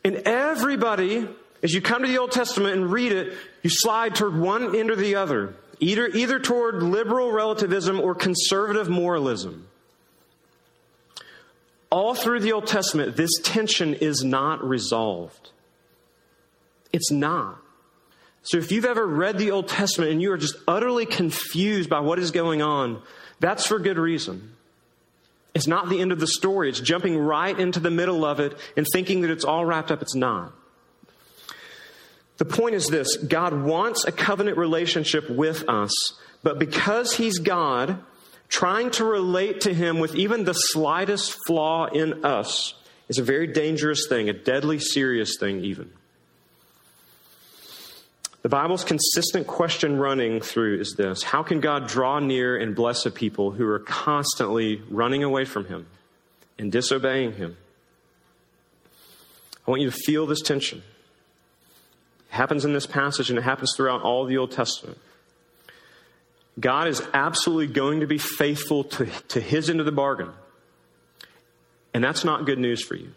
And 0.07 0.23
everybody, 0.25 1.27
as 1.65 1.75
you 1.75 1.81
come 1.81 2.03
to 2.03 2.09
the 2.09 2.19
Old 2.19 2.31
Testament 2.31 2.77
and 2.77 2.93
read 2.93 3.11
it, 3.11 3.35
you 3.65 3.71
slide 3.71 4.15
toward 4.15 4.39
one 4.39 4.77
end 4.77 4.91
or 4.91 4.95
the 4.95 5.17
other. 5.17 5.57
Either, 5.81 6.07
either 6.07 6.39
toward 6.39 6.81
liberal 6.81 7.33
relativism 7.33 8.01
or 8.01 8.15
conservative 8.15 8.89
moralism 8.89 9.67
all 11.91 12.15
through 12.15 12.41
the 12.41 12.53
Old 12.53 12.67
Testament, 12.67 13.17
this 13.17 13.31
tension 13.43 13.95
is 13.95 14.23
not 14.23 14.63
resolved. 14.63 15.51
It's 16.93 17.11
not. 17.11 17.59
So 18.43 18.59
if 18.59 18.71
you've 18.71 18.85
ever 18.85 19.05
read 19.05 19.39
the 19.39 19.51
Old 19.51 19.69
Testament 19.69 20.13
and 20.13 20.23
you 20.23 20.31
are 20.33 20.37
just 20.37 20.57
utterly 20.69 21.07
confused 21.07 21.91
by 21.91 22.01
what 22.01 22.19
is 22.19 22.31
going 22.31 22.63
on, 22.63 23.03
that's 23.41 23.67
for 23.67 23.79
good 23.79 23.99
reason. 23.99 24.56
It's 25.57 25.67
not 25.67 25.89
the 25.89 26.03
end 26.03 26.13
of 26.13 26.21
the 26.21 26.27
story. 26.27 26.69
It's 26.69 26.81
jumping 26.81 27.17
right 27.17 27.59
into 27.59 27.81
the 27.81 27.91
middle 27.91 28.27
of 28.27 28.41
it 28.41 28.59
and 28.77 28.87
thinking 28.93 29.23
that 29.23 29.31
it's 29.31 29.43
all 29.43 29.65
wrapped 29.65 29.91
up. 29.91 30.03
It's 30.03 30.15
not. 30.15 30.53
The 32.37 32.45
point 32.45 32.75
is 32.75 32.89
this 32.89 33.17
God 33.17 33.63
wants 33.63 34.05
a 34.05 34.13
covenant 34.13 34.59
relationship 34.59 35.31
with 35.31 35.67
us, 35.67 35.95
but 36.43 36.59
because 36.59 37.15
He's 37.15 37.39
God, 37.39 37.99
trying 38.51 38.91
to 38.93 39.07
relate 39.07 39.63
to 39.63 39.73
Him 39.73 39.99
with 39.99 40.15
even 40.15 40.45
the 40.45 40.53
slightest 40.53 41.39
flaw 41.47 41.87
in 41.87 42.23
us 42.23 42.75
is 43.09 43.17
a 43.17 43.23
very 43.23 43.47
dangerous 43.47 44.09
thing, 44.11 44.29
a 44.29 44.35
deadly 44.35 44.79
serious 44.79 45.39
thing, 45.41 45.65
even. 45.65 45.91
The 48.47 48.51
Bible's 48.51 48.85
consistent 48.85 49.49
question 49.49 49.99
running 49.99 50.41
through 50.41 50.79
is 50.79 50.95
this 50.95 51.25
How 51.25 51.43
can 51.43 51.59
God 51.59 51.89
draw 51.89 52.21
near 52.21 52.57
and 52.57 52.77
bless 52.77 53.05
a 53.05 53.11
people 53.11 53.51
who 53.51 53.67
are 53.67 53.81
constantly 53.81 54.81
running 54.89 55.25
away 55.25 55.45
from 55.45 55.65
Him 55.65 55.89
and 56.57 56.71
disobeying 56.71 57.33
Him? 57.33 57.57
I 59.67 59.71
want 59.73 59.83
you 59.83 59.91
to 59.91 59.97
feel 59.97 60.27
this 60.27 60.43
tension. 60.43 60.79
It 60.79 62.35
happens 62.37 62.65
in 62.65 62.73
this 62.73 62.87
passage 62.87 63.31
and 63.31 63.39
it 63.41 63.43
happens 63.43 63.75
throughout 63.77 64.03
all 64.03 64.25
the 64.27 64.39
Old 64.39 64.53
Testament. 64.53 64.99
God 66.61 66.87
is 66.87 67.03
absolutely 67.13 67.67
going 67.67 67.99
to 67.99 68.07
be 68.07 68.19
faithful 68.19 68.85
to, 68.85 69.07
to 69.07 69.41
his 69.41 69.69
end 69.69 69.81
of 69.81 69.87
the 69.87 69.91
bargain. 69.91 70.31
And 71.93 72.05
that's 72.05 72.25
not 72.25 72.47
good 72.47 72.61
news 72.61 72.81
for 72.81 72.95
you. 72.95 73.11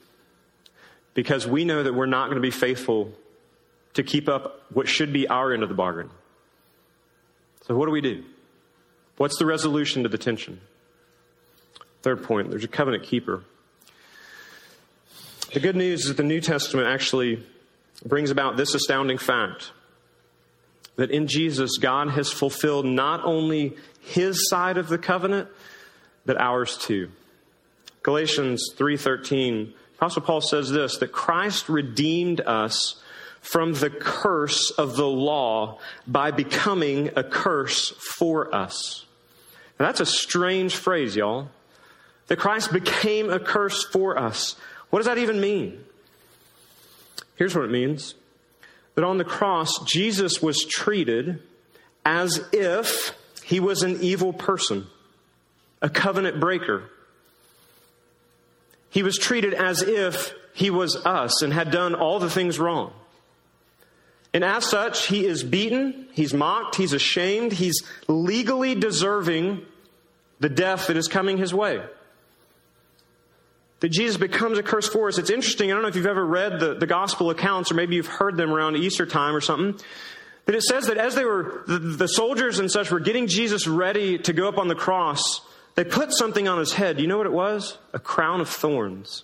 Because 1.13 1.45
we 1.45 1.65
know 1.65 1.83
that 1.83 1.93
we're 1.93 2.07
not 2.07 2.29
going 2.29 2.37
to 2.37 2.41
be 2.41 2.49
faithful 2.49 3.13
to 3.93 4.03
keep 4.03 4.29
up 4.29 4.63
what 4.71 4.87
should 4.87 5.11
be 5.11 5.27
our 5.27 5.53
end 5.53 5.63
of 5.63 5.69
the 5.69 5.75
bargain. 5.75 6.09
So, 7.65 7.75
what 7.75 7.85
do 7.85 7.91
we 7.91 8.01
do? 8.01 8.23
What's 9.17 9.37
the 9.37 9.45
resolution 9.45 10.03
to 10.03 10.09
the 10.09 10.17
tension? 10.17 10.61
Third 12.01 12.23
point 12.23 12.49
there's 12.49 12.63
a 12.63 12.69
covenant 12.69 13.03
keeper. 13.03 13.43
The 15.53 15.59
good 15.59 15.75
news 15.75 16.01
is 16.01 16.07
that 16.09 16.17
the 16.17 16.23
New 16.23 16.41
Testament 16.41 16.87
actually 16.87 17.43
brings 18.05 18.31
about 18.31 18.55
this 18.55 18.73
astounding 18.75 19.17
fact 19.17 19.71
that 20.95 21.11
in 21.11 21.27
Jesus, 21.27 21.77
God 21.77 22.09
has 22.09 22.31
fulfilled 22.31 22.85
not 22.85 23.23
only 23.23 23.75
his 24.01 24.49
side 24.49 24.77
of 24.77 24.89
the 24.89 24.97
covenant, 24.97 25.49
but 26.25 26.39
ours 26.39 26.77
too. 26.77 27.09
Galatians 28.03 28.73
3:13 28.77 29.73
Apostle 29.95 30.21
Paul 30.21 30.39
says 30.39 30.71
this 30.71 30.97
that 30.97 31.11
Christ 31.11 31.67
redeemed 31.67 32.39
us 32.41 33.01
from 33.41 33.73
the 33.73 33.89
curse 33.89 34.71
of 34.71 34.95
the 34.95 35.07
law 35.07 35.79
by 36.05 36.31
becoming 36.31 37.09
a 37.15 37.23
curse 37.23 37.91
for 38.17 38.53
us. 38.53 39.05
That's 39.77 40.01
a 40.01 40.05
strange 40.05 40.75
phrase, 40.75 41.15
y'all. 41.15 41.49
That 42.27 42.37
Christ 42.37 42.73
became 42.73 43.29
a 43.29 43.39
curse 43.39 43.83
for 43.85 44.19
us. 44.19 44.55
What 44.89 44.99
does 44.99 45.05
that 45.05 45.17
even 45.17 45.39
mean? 45.39 45.83
Here's 47.37 47.55
what 47.55 47.65
it 47.65 47.71
means 47.71 48.15
that 48.95 49.05
on 49.05 49.17
the 49.17 49.23
cross, 49.23 49.79
Jesus 49.85 50.41
was 50.41 50.65
treated 50.65 51.41
as 52.05 52.45
if 52.51 53.15
he 53.45 53.61
was 53.61 53.81
an 53.81 54.01
evil 54.01 54.33
person, 54.33 54.87
a 55.81 55.89
covenant 55.89 56.39
breaker. 56.41 56.83
He 58.89 59.01
was 59.01 59.17
treated 59.17 59.53
as 59.53 59.81
if 59.81 60.33
he 60.53 60.69
was 60.69 60.97
us 61.05 61.41
and 61.41 61.53
had 61.53 61.71
done 61.71 61.95
all 61.95 62.19
the 62.19 62.29
things 62.29 62.59
wrong. 62.59 62.91
And 64.33 64.43
as 64.43 64.65
such, 64.65 65.07
he 65.07 65.25
is 65.25 65.43
beaten, 65.43 66.07
he's 66.11 66.33
mocked, 66.33 66.75
he's 66.75 66.93
ashamed, 66.93 67.51
he's 67.51 67.81
legally 68.07 68.75
deserving 68.75 69.65
the 70.39 70.49
death 70.49 70.87
that 70.87 70.97
is 70.97 71.07
coming 71.07 71.37
his 71.37 71.53
way 71.53 71.81
that 73.79 73.89
Jesus 73.89 74.17
becomes 74.17 74.57
a 74.57 74.63
curse 74.63 74.87
for 74.87 75.07
us. 75.07 75.17
It's 75.17 75.29
interesting. 75.29 75.71
I 75.71 75.73
don't 75.73 75.81
know 75.81 75.87
if 75.87 75.95
you've 75.95 76.05
ever 76.05 76.25
read 76.25 76.59
the, 76.59 76.75
the 76.75 76.87
gospel 76.87 77.29
accounts 77.29 77.71
or 77.71 77.75
maybe 77.75 77.95
you've 77.95 78.07
heard 78.07 78.37
them 78.37 78.51
around 78.51 78.75
Easter 78.75 79.05
time 79.05 79.35
or 79.35 79.41
something. 79.41 79.79
But 80.45 80.55
it 80.55 80.63
says 80.63 80.87
that 80.87 80.97
as 80.97 81.15
they 81.15 81.25
were, 81.25 81.63
the, 81.67 81.79
the 81.79 82.07
soldiers 82.07 82.59
and 82.59 82.69
such 82.69 82.91
were 82.91 82.99
getting 82.99 83.27
Jesus 83.27 83.67
ready 83.67 84.17
to 84.19 84.33
go 84.33 84.47
up 84.47 84.57
on 84.57 84.67
the 84.67 84.75
cross, 84.75 85.41
they 85.75 85.83
put 85.83 86.11
something 86.11 86.47
on 86.47 86.57
his 86.57 86.73
head. 86.73 86.99
You 86.99 87.07
know 87.07 87.17
what 87.17 87.27
it 87.27 87.33
was? 87.33 87.77
A 87.93 87.99
crown 87.99 88.41
of 88.41 88.49
thorns. 88.49 89.23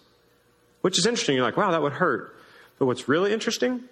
Which 0.82 1.00
is 1.00 1.06
interesting. 1.06 1.36
You're 1.36 1.46
like, 1.46 1.58
wow, 1.58 1.72
that 1.72 1.82
would 1.82 1.94
hurt. 1.94 2.36
But 2.80 2.86
what's 2.86 3.10
really 3.10 3.34
interesting 3.34 3.84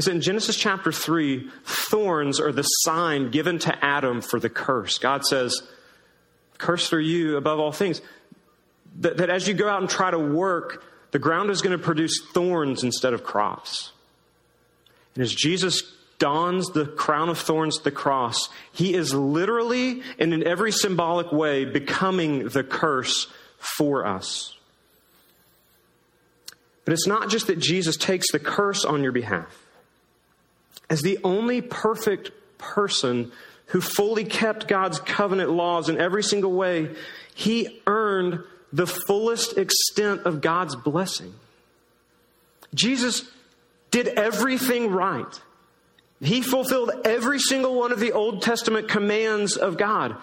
is 0.00 0.08
in 0.08 0.22
Genesis 0.22 0.56
chapter 0.56 0.90
3, 0.90 1.46
thorns 1.62 2.40
are 2.40 2.52
the 2.52 2.62
sign 2.62 3.30
given 3.30 3.58
to 3.58 3.84
Adam 3.84 4.22
for 4.22 4.40
the 4.40 4.48
curse. 4.48 4.96
God 4.96 5.26
says, 5.26 5.62
Cursed 6.56 6.94
are 6.94 7.00
you 7.00 7.36
above 7.36 7.60
all 7.60 7.70
things 7.70 8.00
that, 9.00 9.18
that 9.18 9.28
as 9.28 9.46
you 9.46 9.52
go 9.52 9.68
out 9.68 9.82
and 9.82 9.90
try 9.90 10.10
to 10.10 10.18
work, 10.18 10.82
the 11.10 11.18
ground 11.18 11.50
is 11.50 11.60
going 11.60 11.76
to 11.76 11.84
produce 11.84 12.18
thorns 12.32 12.82
instead 12.82 13.12
of 13.12 13.24
crops. 13.24 13.92
And 15.14 15.22
as 15.22 15.34
Jesus 15.34 15.82
dons 16.18 16.70
the 16.70 16.86
crown 16.86 17.28
of 17.28 17.38
thorns 17.38 17.76
at 17.76 17.84
the 17.84 17.90
cross, 17.90 18.48
he 18.72 18.94
is 18.94 19.12
literally 19.12 20.02
and 20.18 20.32
in 20.32 20.46
every 20.46 20.72
symbolic 20.72 21.30
way 21.30 21.66
becoming 21.66 22.48
the 22.48 22.64
curse 22.64 23.26
for 23.58 24.06
us. 24.06 24.56
But 26.86 26.94
it's 26.94 27.06
not 27.06 27.28
just 27.28 27.48
that 27.48 27.58
Jesus 27.58 27.98
takes 27.98 28.32
the 28.32 28.38
curse 28.38 28.86
on 28.86 29.02
your 29.02 29.12
behalf. 29.12 29.59
As 30.90 31.02
the 31.02 31.18
only 31.22 31.62
perfect 31.62 32.32
person 32.58 33.30
who 33.66 33.80
fully 33.80 34.24
kept 34.24 34.66
God's 34.66 34.98
covenant 34.98 35.50
laws 35.50 35.88
in 35.88 35.98
every 35.98 36.24
single 36.24 36.52
way, 36.52 36.90
he 37.34 37.80
earned 37.86 38.40
the 38.72 38.86
fullest 38.86 39.56
extent 39.56 40.22
of 40.22 40.40
God's 40.40 40.74
blessing. 40.74 41.32
Jesus 42.74 43.22
did 43.92 44.08
everything 44.08 44.90
right. 44.90 45.40
He 46.20 46.42
fulfilled 46.42 46.90
every 47.04 47.38
single 47.38 47.76
one 47.76 47.92
of 47.92 48.00
the 48.00 48.12
Old 48.12 48.42
Testament 48.42 48.88
commands 48.88 49.56
of 49.56 49.78
God. 49.78 50.16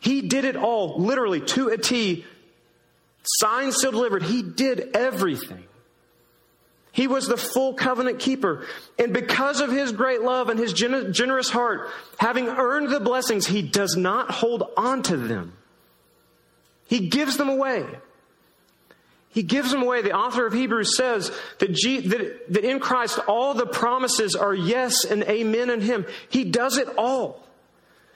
He 0.00 0.22
did 0.22 0.44
it 0.44 0.56
all, 0.56 0.98
literally 0.98 1.40
to 1.40 1.68
a 1.68 1.78
T, 1.78 2.24
signed, 3.24 3.74
sealed, 3.74 3.94
delivered. 3.94 4.22
He 4.22 4.42
did 4.42 4.96
everything. 4.96 5.64
He 6.94 7.08
was 7.08 7.26
the 7.26 7.36
full 7.36 7.74
covenant 7.74 8.20
keeper. 8.20 8.64
And 9.00 9.12
because 9.12 9.60
of 9.60 9.72
his 9.72 9.90
great 9.90 10.22
love 10.22 10.48
and 10.48 10.60
his 10.60 10.72
generous 10.72 11.50
heart, 11.50 11.90
having 12.18 12.46
earned 12.46 12.88
the 12.88 13.00
blessings, 13.00 13.48
he 13.48 13.62
does 13.62 13.96
not 13.96 14.30
hold 14.30 14.62
on 14.76 15.02
to 15.02 15.16
them. 15.16 15.54
He 16.86 17.08
gives 17.08 17.36
them 17.36 17.48
away. 17.48 17.84
He 19.30 19.42
gives 19.42 19.72
them 19.72 19.82
away. 19.82 20.02
The 20.02 20.12
author 20.12 20.46
of 20.46 20.52
Hebrews 20.52 20.96
says 20.96 21.32
that, 21.58 21.72
G, 21.72 21.98
that, 21.98 22.52
that 22.52 22.64
in 22.64 22.78
Christ 22.78 23.18
all 23.26 23.54
the 23.54 23.66
promises 23.66 24.36
are 24.36 24.54
yes 24.54 25.04
and 25.04 25.24
amen 25.24 25.70
in 25.70 25.80
Him. 25.80 26.06
He 26.28 26.44
does 26.44 26.78
it 26.78 26.86
all. 26.96 27.44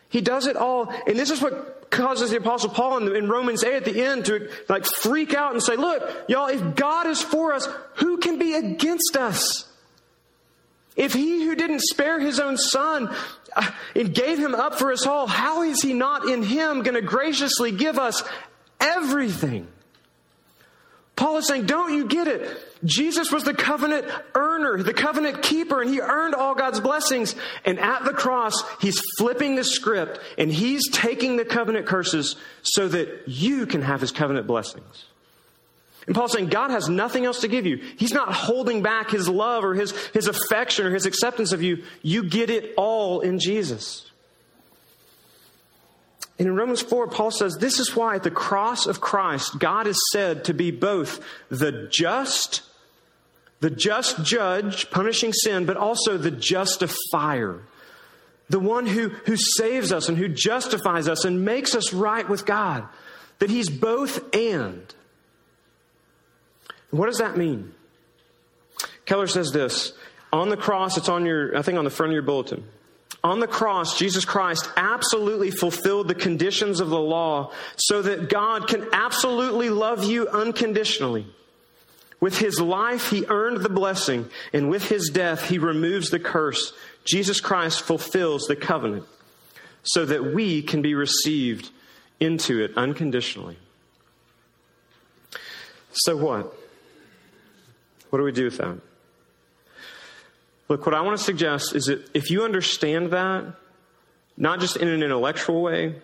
He 0.08 0.20
does 0.20 0.46
it 0.46 0.54
all. 0.56 0.94
And 1.08 1.18
this 1.18 1.30
is 1.30 1.42
what 1.42 1.77
causes 1.90 2.30
the 2.30 2.36
apostle 2.36 2.70
Paul 2.70 2.98
in, 2.98 3.16
in, 3.16 3.28
Romans 3.28 3.64
8 3.64 3.74
at 3.74 3.84
the 3.84 4.02
end 4.02 4.26
to 4.26 4.50
like 4.68 4.84
freak 4.84 5.34
out 5.34 5.52
and 5.52 5.62
say, 5.62 5.76
look, 5.76 6.02
y'all, 6.28 6.48
if 6.48 6.74
God 6.74 7.06
is 7.06 7.22
for 7.22 7.52
us, 7.54 7.68
who 7.94 8.18
can 8.18 8.38
be 8.38 8.54
against 8.54 9.16
us? 9.16 9.64
If 10.96 11.12
he 11.12 11.44
who 11.44 11.54
didn't 11.54 11.80
spare 11.80 12.18
his 12.18 12.40
own 12.40 12.56
son 12.56 13.14
uh, 13.54 13.70
and 13.94 14.12
gave 14.12 14.38
him 14.38 14.54
up 14.54 14.74
for 14.74 14.92
us 14.92 15.06
all, 15.06 15.26
how 15.26 15.62
is 15.62 15.80
he 15.80 15.92
not 15.94 16.28
in 16.28 16.42
him 16.42 16.82
going 16.82 16.96
to 16.96 17.02
graciously 17.02 17.70
give 17.70 17.98
us 17.98 18.22
everything. 18.80 19.68
Paul 21.16 21.38
is 21.38 21.48
saying, 21.48 21.66
don't 21.66 21.94
you 21.94 22.06
get 22.06 22.28
it? 22.28 22.42
Jesus 22.84 23.32
was 23.32 23.44
the 23.44 23.54
covenant 23.54 24.06
earner, 24.34 24.82
the 24.82 24.94
covenant 24.94 25.42
keeper, 25.42 25.82
and 25.82 25.90
he 25.90 26.00
earned 26.00 26.34
all 26.34 26.54
God's 26.54 26.80
blessings. 26.80 27.34
And 27.64 27.78
at 27.78 28.04
the 28.04 28.12
cross, 28.12 28.54
he's 28.80 29.00
flipping 29.18 29.56
the 29.56 29.64
script 29.64 30.20
and 30.36 30.52
he's 30.52 30.88
taking 30.90 31.36
the 31.36 31.44
covenant 31.44 31.86
curses 31.86 32.36
so 32.62 32.88
that 32.88 33.24
you 33.26 33.66
can 33.66 33.82
have 33.82 34.00
his 34.00 34.12
covenant 34.12 34.46
blessings. 34.46 35.06
And 36.06 36.14
Paul's 36.14 36.32
saying 36.32 36.48
God 36.48 36.70
has 36.70 36.88
nothing 36.88 37.26
else 37.26 37.42
to 37.42 37.48
give 37.48 37.66
you. 37.66 37.82
He's 37.98 38.14
not 38.14 38.32
holding 38.32 38.82
back 38.82 39.10
his 39.10 39.28
love 39.28 39.62
or 39.62 39.74
his, 39.74 39.90
his 40.08 40.26
affection 40.26 40.86
or 40.86 40.90
his 40.90 41.04
acceptance 41.04 41.52
of 41.52 41.62
you. 41.62 41.84
You 42.02 42.22
get 42.22 42.48
it 42.48 42.72
all 42.76 43.20
in 43.20 43.38
Jesus. 43.38 44.08
And 46.38 46.46
in 46.46 46.54
Romans 46.54 46.80
4, 46.80 47.08
Paul 47.08 47.30
says, 47.30 47.56
This 47.56 47.78
is 47.80 47.96
why 47.96 48.14
at 48.14 48.22
the 48.22 48.30
cross 48.30 48.86
of 48.86 49.00
Christ, 49.00 49.58
God 49.58 49.86
is 49.86 50.00
said 50.12 50.44
to 50.44 50.54
be 50.54 50.70
both 50.70 51.20
the 51.48 51.88
just, 51.90 52.62
the 53.60 53.70
just 53.70 54.24
judge 54.24 54.90
punishing 54.90 55.32
sin, 55.32 55.66
but 55.66 55.76
also 55.76 56.16
the 56.16 56.30
justifier. 56.30 57.60
The 58.48 58.60
one 58.60 58.86
who, 58.86 59.08
who 59.08 59.36
saves 59.36 59.92
us 59.92 60.08
and 60.08 60.16
who 60.16 60.28
justifies 60.28 61.08
us 61.08 61.24
and 61.24 61.44
makes 61.44 61.74
us 61.74 61.92
right 61.92 62.28
with 62.28 62.46
God. 62.46 62.86
That 63.40 63.50
he's 63.50 63.68
both 63.68 64.34
and. 64.34 64.94
What 66.90 67.06
does 67.06 67.18
that 67.18 67.36
mean? 67.36 67.74
Keller 69.04 69.26
says 69.26 69.52
this 69.52 69.92
on 70.32 70.48
the 70.48 70.56
cross, 70.56 70.96
it's 70.96 71.08
on 71.08 71.26
your, 71.26 71.56
I 71.56 71.62
think 71.62 71.78
on 71.78 71.84
the 71.84 71.90
front 71.90 72.10
of 72.10 72.14
your 72.14 72.22
bulletin. 72.22 72.64
On 73.24 73.40
the 73.40 73.48
cross, 73.48 73.98
Jesus 73.98 74.24
Christ 74.24 74.70
absolutely 74.76 75.50
fulfilled 75.50 76.08
the 76.08 76.14
conditions 76.14 76.80
of 76.80 76.88
the 76.88 77.00
law 77.00 77.52
so 77.76 78.00
that 78.02 78.28
God 78.28 78.68
can 78.68 78.86
absolutely 78.92 79.70
love 79.70 80.04
you 80.04 80.28
unconditionally. 80.28 81.26
With 82.20 82.38
his 82.38 82.60
life, 82.60 83.10
he 83.10 83.24
earned 83.28 83.62
the 83.62 83.68
blessing, 83.68 84.28
and 84.52 84.68
with 84.68 84.88
his 84.88 85.08
death, 85.08 85.48
he 85.48 85.58
removes 85.58 86.10
the 86.10 86.18
curse. 86.18 86.72
Jesus 87.04 87.40
Christ 87.40 87.82
fulfills 87.82 88.46
the 88.46 88.56
covenant 88.56 89.06
so 89.84 90.04
that 90.04 90.34
we 90.34 90.62
can 90.62 90.82
be 90.82 90.94
received 90.94 91.70
into 92.18 92.62
it 92.62 92.76
unconditionally. 92.76 93.56
So, 95.92 96.16
what? 96.16 96.52
What 98.10 98.18
do 98.18 98.24
we 98.24 98.32
do 98.32 98.44
with 98.44 98.58
that? 98.58 98.78
Look, 100.68 100.84
what 100.84 100.94
I 100.94 101.00
want 101.00 101.16
to 101.16 101.24
suggest 101.24 101.74
is 101.74 101.86
that 101.86 102.10
if 102.14 102.30
you 102.30 102.44
understand 102.44 103.12
that, 103.12 103.54
not 104.36 104.60
just 104.60 104.76
in 104.76 104.88
an 104.88 105.02
intellectual 105.02 105.62
way, 105.62 105.96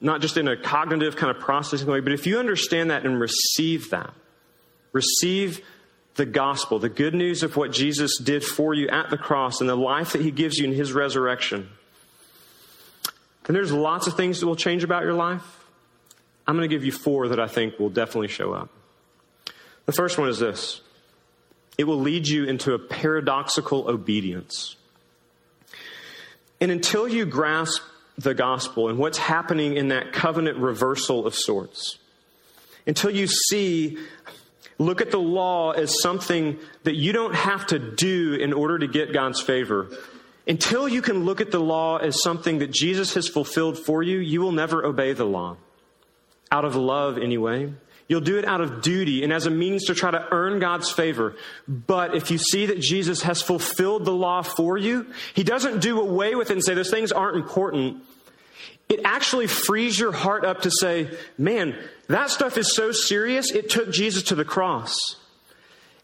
not 0.00 0.20
just 0.20 0.36
in 0.36 0.46
a 0.46 0.56
cognitive 0.56 1.16
kind 1.16 1.34
of 1.34 1.42
processing 1.42 1.88
way, 1.88 2.00
but 2.00 2.12
if 2.12 2.26
you 2.26 2.38
understand 2.38 2.90
that 2.90 3.04
and 3.04 3.18
receive 3.20 3.90
that, 3.90 4.12
receive 4.94 5.60
the 6.14 6.24
gospel, 6.24 6.78
the 6.78 6.88
good 6.88 7.14
news 7.14 7.42
of 7.42 7.56
what 7.56 7.72
Jesus 7.72 8.18
did 8.18 8.42
for 8.42 8.72
you 8.72 8.88
at 8.88 9.10
the 9.10 9.18
cross 9.18 9.60
and 9.60 9.68
the 9.68 9.76
life 9.76 10.12
that 10.12 10.22
he 10.22 10.30
gives 10.30 10.56
you 10.56 10.64
in 10.64 10.72
his 10.72 10.92
resurrection, 10.92 11.68
then 13.44 13.54
there's 13.54 13.72
lots 13.72 14.06
of 14.06 14.16
things 14.16 14.40
that 14.40 14.46
will 14.46 14.56
change 14.56 14.84
about 14.84 15.02
your 15.02 15.12
life. 15.12 15.42
I'm 16.46 16.56
going 16.56 16.68
to 16.68 16.74
give 16.74 16.84
you 16.84 16.92
four 16.92 17.28
that 17.28 17.40
I 17.40 17.48
think 17.48 17.78
will 17.78 17.90
definitely 17.90 18.28
show 18.28 18.52
up. 18.52 18.70
The 19.86 19.92
first 19.92 20.16
one 20.16 20.28
is 20.28 20.38
this 20.38 20.80
it 21.76 21.84
will 21.84 22.00
lead 22.00 22.28
you 22.28 22.44
into 22.44 22.72
a 22.74 22.78
paradoxical 22.78 23.88
obedience. 23.88 24.76
And 26.60 26.70
until 26.70 27.08
you 27.08 27.26
grasp 27.26 27.82
the 28.16 28.32
gospel 28.32 28.88
and 28.88 28.98
what's 28.98 29.18
happening 29.18 29.76
in 29.76 29.88
that 29.88 30.12
covenant 30.12 30.58
reversal 30.58 31.26
of 31.26 31.34
sorts, 31.34 31.98
until 32.86 33.10
you 33.10 33.26
see, 33.26 33.98
look 34.78 35.00
at 35.00 35.10
the 35.10 35.18
law 35.18 35.72
as 35.72 36.00
something 36.02 36.58
that 36.82 36.94
you 36.94 37.12
don't 37.12 37.34
have 37.34 37.66
to 37.68 37.78
do 37.78 38.34
in 38.34 38.52
order 38.52 38.78
to 38.78 38.86
get 38.86 39.12
God's 39.12 39.40
favor, 39.40 39.88
until 40.46 40.88
you 40.88 41.00
can 41.00 41.24
look 41.24 41.40
at 41.40 41.50
the 41.50 41.60
law 41.60 41.96
as 41.96 42.22
something 42.22 42.58
that 42.58 42.70
Jesus 42.70 43.14
has 43.14 43.28
fulfilled 43.28 43.78
for 43.78 44.02
you, 44.02 44.18
you 44.18 44.40
will 44.40 44.52
never 44.52 44.84
obey 44.84 45.12
the 45.12 45.24
law. 45.24 45.56
Out 46.50 46.64
of 46.64 46.76
love, 46.76 47.16
anyway. 47.16 47.72
You'll 48.06 48.20
do 48.20 48.36
it 48.36 48.44
out 48.44 48.60
of 48.60 48.82
duty 48.82 49.24
and 49.24 49.32
as 49.32 49.46
a 49.46 49.50
means 49.50 49.84
to 49.86 49.94
try 49.94 50.10
to 50.10 50.26
earn 50.30 50.58
God's 50.60 50.90
favor. 50.90 51.34
But 51.66 52.14
if 52.14 52.30
you 52.30 52.36
see 52.36 52.66
that 52.66 52.78
Jesus 52.78 53.22
has 53.22 53.40
fulfilled 53.40 54.04
the 54.04 54.12
law 54.12 54.42
for 54.42 54.76
you, 54.76 55.06
He 55.32 55.42
doesn't 55.42 55.80
do 55.80 56.00
away 56.00 56.34
with 56.34 56.50
it 56.50 56.54
and 56.54 56.64
say 56.64 56.74
those 56.74 56.90
things 56.90 57.12
aren't 57.12 57.36
important. 57.36 58.02
It 58.88 59.00
actually 59.04 59.46
frees 59.46 59.98
your 59.98 60.12
heart 60.12 60.44
up 60.44 60.62
to 60.62 60.70
say, 60.70 61.08
man, 61.38 61.76
that 62.08 62.30
stuff 62.30 62.58
is 62.58 62.74
so 62.74 62.92
serious, 62.92 63.50
it 63.50 63.70
took 63.70 63.90
Jesus 63.90 64.24
to 64.24 64.34
the 64.34 64.44
cross. 64.44 64.96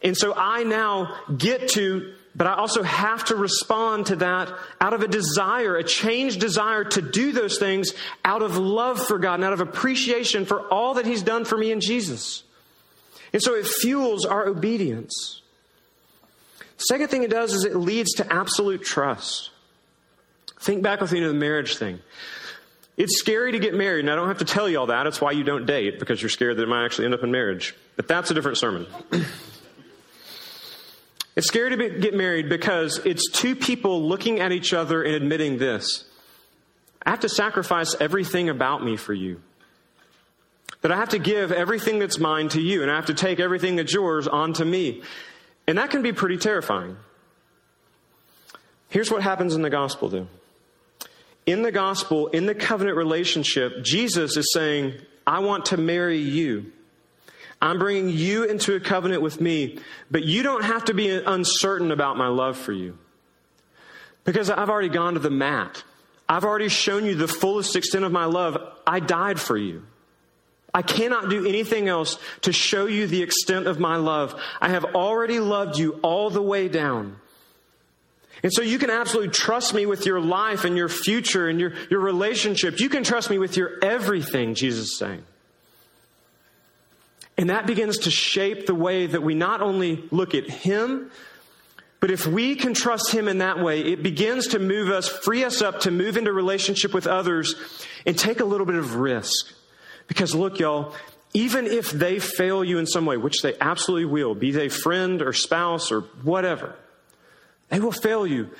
And 0.02 0.16
so 0.16 0.32
I 0.34 0.64
now 0.64 1.14
get 1.36 1.68
to 1.70 2.14
but 2.34 2.46
I 2.46 2.54
also 2.54 2.82
have 2.82 3.24
to 3.26 3.36
respond 3.36 4.06
to 4.06 4.16
that 4.16 4.52
out 4.80 4.92
of 4.92 5.02
a 5.02 5.08
desire, 5.08 5.76
a 5.76 5.84
changed 5.84 6.40
desire 6.40 6.84
to 6.84 7.02
do 7.02 7.32
those 7.32 7.58
things 7.58 7.92
out 8.24 8.42
of 8.42 8.56
love 8.56 9.04
for 9.04 9.18
God 9.18 9.34
and 9.34 9.44
out 9.44 9.52
of 9.52 9.60
appreciation 9.60 10.46
for 10.46 10.68
all 10.68 10.94
that 10.94 11.06
He's 11.06 11.22
done 11.22 11.44
for 11.44 11.58
me 11.58 11.72
in 11.72 11.80
Jesus. 11.80 12.44
And 13.32 13.42
so 13.42 13.54
it 13.54 13.66
fuels 13.66 14.24
our 14.24 14.46
obedience. 14.46 15.42
Second 16.76 17.08
thing 17.08 17.24
it 17.24 17.30
does 17.30 17.52
is 17.52 17.64
it 17.64 17.76
leads 17.76 18.14
to 18.14 18.32
absolute 18.32 18.82
trust. 18.82 19.50
Think 20.60 20.82
back 20.82 21.00
with 21.00 21.12
me 21.12 21.20
to 21.20 21.28
the 21.28 21.34
marriage 21.34 21.76
thing. 21.76 21.98
It's 22.96 23.18
scary 23.18 23.52
to 23.52 23.58
get 23.58 23.74
married, 23.74 24.00
and 24.00 24.10
I 24.10 24.14
don't 24.14 24.28
have 24.28 24.38
to 24.38 24.44
tell 24.44 24.68
you 24.68 24.78
all 24.78 24.86
that. 24.86 25.06
It's 25.06 25.20
why 25.20 25.32
you 25.32 25.44
don't 25.44 25.64
date, 25.64 25.98
because 25.98 26.20
you're 26.20 26.28
scared 26.28 26.56
that 26.56 26.62
it 26.62 26.68
might 26.68 26.84
actually 26.84 27.06
end 27.06 27.14
up 27.14 27.22
in 27.22 27.30
marriage. 27.30 27.74
But 27.96 28.08
that's 28.08 28.30
a 28.30 28.34
different 28.34 28.58
sermon. 28.58 28.86
It's 31.36 31.46
scary 31.46 31.70
to 31.70 31.76
be, 31.78 31.88
get 32.00 32.14
married 32.14 32.50
because 32.50 33.00
it's 33.06 33.30
two 33.30 33.54
people 33.56 34.02
looking 34.02 34.40
at 34.40 34.52
each 34.52 34.74
other 34.74 35.02
and 35.02 35.14
admitting 35.14 35.56
this. 35.56 36.04
I 37.04 37.10
have 37.10 37.20
to 37.20 37.30
sacrifice 37.30 37.96
everything 37.98 38.48
about 38.48 38.84
me 38.84 38.96
for 38.96 39.14
you. 39.14 39.40
That 40.82 40.92
I 40.92 40.96
have 40.96 41.10
to 41.10 41.18
give 41.18 41.52
everything 41.52 41.98
that's 41.98 42.18
mine 42.18 42.50
to 42.50 42.60
you, 42.60 42.82
and 42.82 42.90
I 42.90 42.96
have 42.96 43.06
to 43.06 43.14
take 43.14 43.40
everything 43.40 43.76
that's 43.76 43.92
yours 43.92 44.28
onto 44.28 44.64
me. 44.64 45.02
And 45.66 45.78
that 45.78 45.90
can 45.90 46.02
be 46.02 46.12
pretty 46.12 46.36
terrifying. 46.36 46.96
Here's 48.88 49.10
what 49.10 49.22
happens 49.22 49.54
in 49.54 49.62
the 49.62 49.70
gospel, 49.70 50.08
though. 50.08 50.26
In 51.50 51.62
the 51.62 51.72
gospel, 51.72 52.28
in 52.28 52.46
the 52.46 52.54
covenant 52.54 52.96
relationship, 52.96 53.82
Jesus 53.82 54.36
is 54.36 54.52
saying, 54.52 54.94
I 55.26 55.40
want 55.40 55.64
to 55.66 55.76
marry 55.76 56.18
you. 56.18 56.70
I'm 57.60 57.80
bringing 57.80 58.08
you 58.08 58.44
into 58.44 58.76
a 58.76 58.80
covenant 58.80 59.20
with 59.20 59.40
me, 59.40 59.80
but 60.12 60.22
you 60.22 60.44
don't 60.44 60.62
have 60.62 60.84
to 60.84 60.94
be 60.94 61.10
uncertain 61.10 61.90
about 61.90 62.16
my 62.16 62.28
love 62.28 62.56
for 62.56 62.72
you. 62.72 62.96
Because 64.22 64.48
I've 64.48 64.70
already 64.70 64.90
gone 64.90 65.14
to 65.14 65.18
the 65.18 65.28
mat. 65.28 65.82
I've 66.28 66.44
already 66.44 66.68
shown 66.68 67.04
you 67.04 67.16
the 67.16 67.26
fullest 67.26 67.74
extent 67.74 68.04
of 68.04 68.12
my 68.12 68.26
love. 68.26 68.56
I 68.86 69.00
died 69.00 69.40
for 69.40 69.56
you. 69.56 69.84
I 70.72 70.82
cannot 70.82 71.30
do 71.30 71.48
anything 71.48 71.88
else 71.88 72.16
to 72.42 72.52
show 72.52 72.86
you 72.86 73.08
the 73.08 73.22
extent 73.22 73.66
of 73.66 73.80
my 73.80 73.96
love. 73.96 74.40
I 74.60 74.68
have 74.68 74.84
already 74.94 75.40
loved 75.40 75.78
you 75.78 75.98
all 76.04 76.30
the 76.30 76.40
way 76.40 76.68
down. 76.68 77.19
And 78.42 78.52
so 78.52 78.62
you 78.62 78.78
can 78.78 78.90
absolutely 78.90 79.32
trust 79.32 79.74
me 79.74 79.86
with 79.86 80.06
your 80.06 80.20
life 80.20 80.64
and 80.64 80.76
your 80.76 80.88
future 80.88 81.48
and 81.48 81.60
your, 81.60 81.72
your 81.90 82.00
relationship. 82.00 82.80
You 82.80 82.88
can 82.88 83.04
trust 83.04 83.30
me 83.30 83.38
with 83.38 83.56
your 83.56 83.72
everything, 83.82 84.54
Jesus 84.54 84.92
is 84.92 84.98
saying. 84.98 85.24
And 87.36 87.50
that 87.50 87.66
begins 87.66 87.98
to 88.00 88.10
shape 88.10 88.66
the 88.66 88.74
way 88.74 89.06
that 89.06 89.22
we 89.22 89.34
not 89.34 89.62
only 89.62 90.04
look 90.10 90.34
at 90.34 90.48
Him, 90.48 91.10
but 91.98 92.10
if 92.10 92.26
we 92.26 92.54
can 92.54 92.74
trust 92.74 93.12
Him 93.12 93.28
in 93.28 93.38
that 93.38 93.58
way, 93.58 93.80
it 93.80 94.02
begins 94.02 94.48
to 94.48 94.58
move 94.58 94.90
us, 94.90 95.08
free 95.08 95.44
us 95.44 95.62
up 95.62 95.80
to 95.80 95.90
move 95.90 96.16
into 96.16 96.32
relationship 96.32 96.94
with 96.94 97.06
others 97.06 97.54
and 98.06 98.18
take 98.18 98.40
a 98.40 98.44
little 98.44 98.66
bit 98.66 98.76
of 98.76 98.96
risk. 98.96 99.54
Because 100.06 100.34
look, 100.34 100.58
y'all, 100.58 100.94
even 101.32 101.66
if 101.66 101.90
they 101.90 102.18
fail 102.18 102.64
you 102.64 102.78
in 102.78 102.86
some 102.86 103.06
way, 103.06 103.16
which 103.16 103.42
they 103.42 103.54
absolutely 103.60 104.06
will, 104.06 104.34
be 104.34 104.50
they 104.50 104.68
friend 104.68 105.22
or 105.22 105.32
spouse 105.32 105.92
or 105.92 106.00
whatever, 106.22 106.74
they 107.70 107.80
will 107.80 107.92
fail 107.92 108.26
you. 108.26 108.50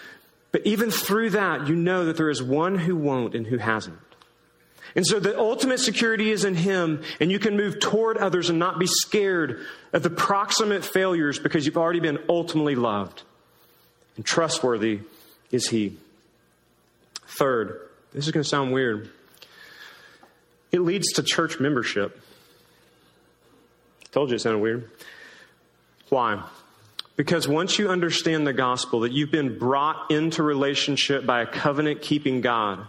But 0.52 0.66
even 0.66 0.90
through 0.90 1.30
that, 1.30 1.68
you 1.68 1.76
know 1.76 2.06
that 2.06 2.16
there 2.16 2.30
is 2.30 2.42
one 2.42 2.76
who 2.78 2.96
won't 2.96 3.34
and 3.34 3.46
who 3.46 3.58
hasn't. 3.58 3.98
And 4.96 5.06
so 5.06 5.20
the 5.20 5.38
ultimate 5.38 5.78
security 5.78 6.32
is 6.32 6.44
in 6.44 6.56
Him, 6.56 7.02
and 7.20 7.30
you 7.30 7.38
can 7.38 7.56
move 7.56 7.78
toward 7.78 8.16
others 8.16 8.50
and 8.50 8.58
not 8.58 8.78
be 8.78 8.86
scared 8.86 9.64
of 9.92 10.02
the 10.02 10.10
proximate 10.10 10.84
failures 10.84 11.38
because 11.38 11.66
you've 11.66 11.76
already 11.76 12.00
been 12.00 12.18
ultimately 12.28 12.74
loved. 12.74 13.22
And 14.16 14.24
trustworthy 14.24 15.00
is 15.52 15.68
He. 15.68 15.96
Third, 17.38 17.80
this 18.12 18.26
is 18.26 18.32
going 18.32 18.42
to 18.42 18.48
sound 18.48 18.72
weird. 18.72 19.10
It 20.72 20.80
leads 20.80 21.12
to 21.12 21.22
church 21.22 21.60
membership. 21.60 22.20
Told 24.10 24.30
you 24.30 24.36
it 24.36 24.40
sounded 24.40 24.58
weird. 24.58 24.90
Why? 26.08 26.42
Because 27.16 27.46
once 27.46 27.78
you 27.78 27.88
understand 27.88 28.46
the 28.46 28.52
gospel, 28.52 29.00
that 29.00 29.12
you've 29.12 29.30
been 29.30 29.58
brought 29.58 30.10
into 30.10 30.42
relationship 30.42 31.26
by 31.26 31.42
a 31.42 31.46
covenant 31.46 32.02
keeping 32.02 32.40
God, 32.40 32.86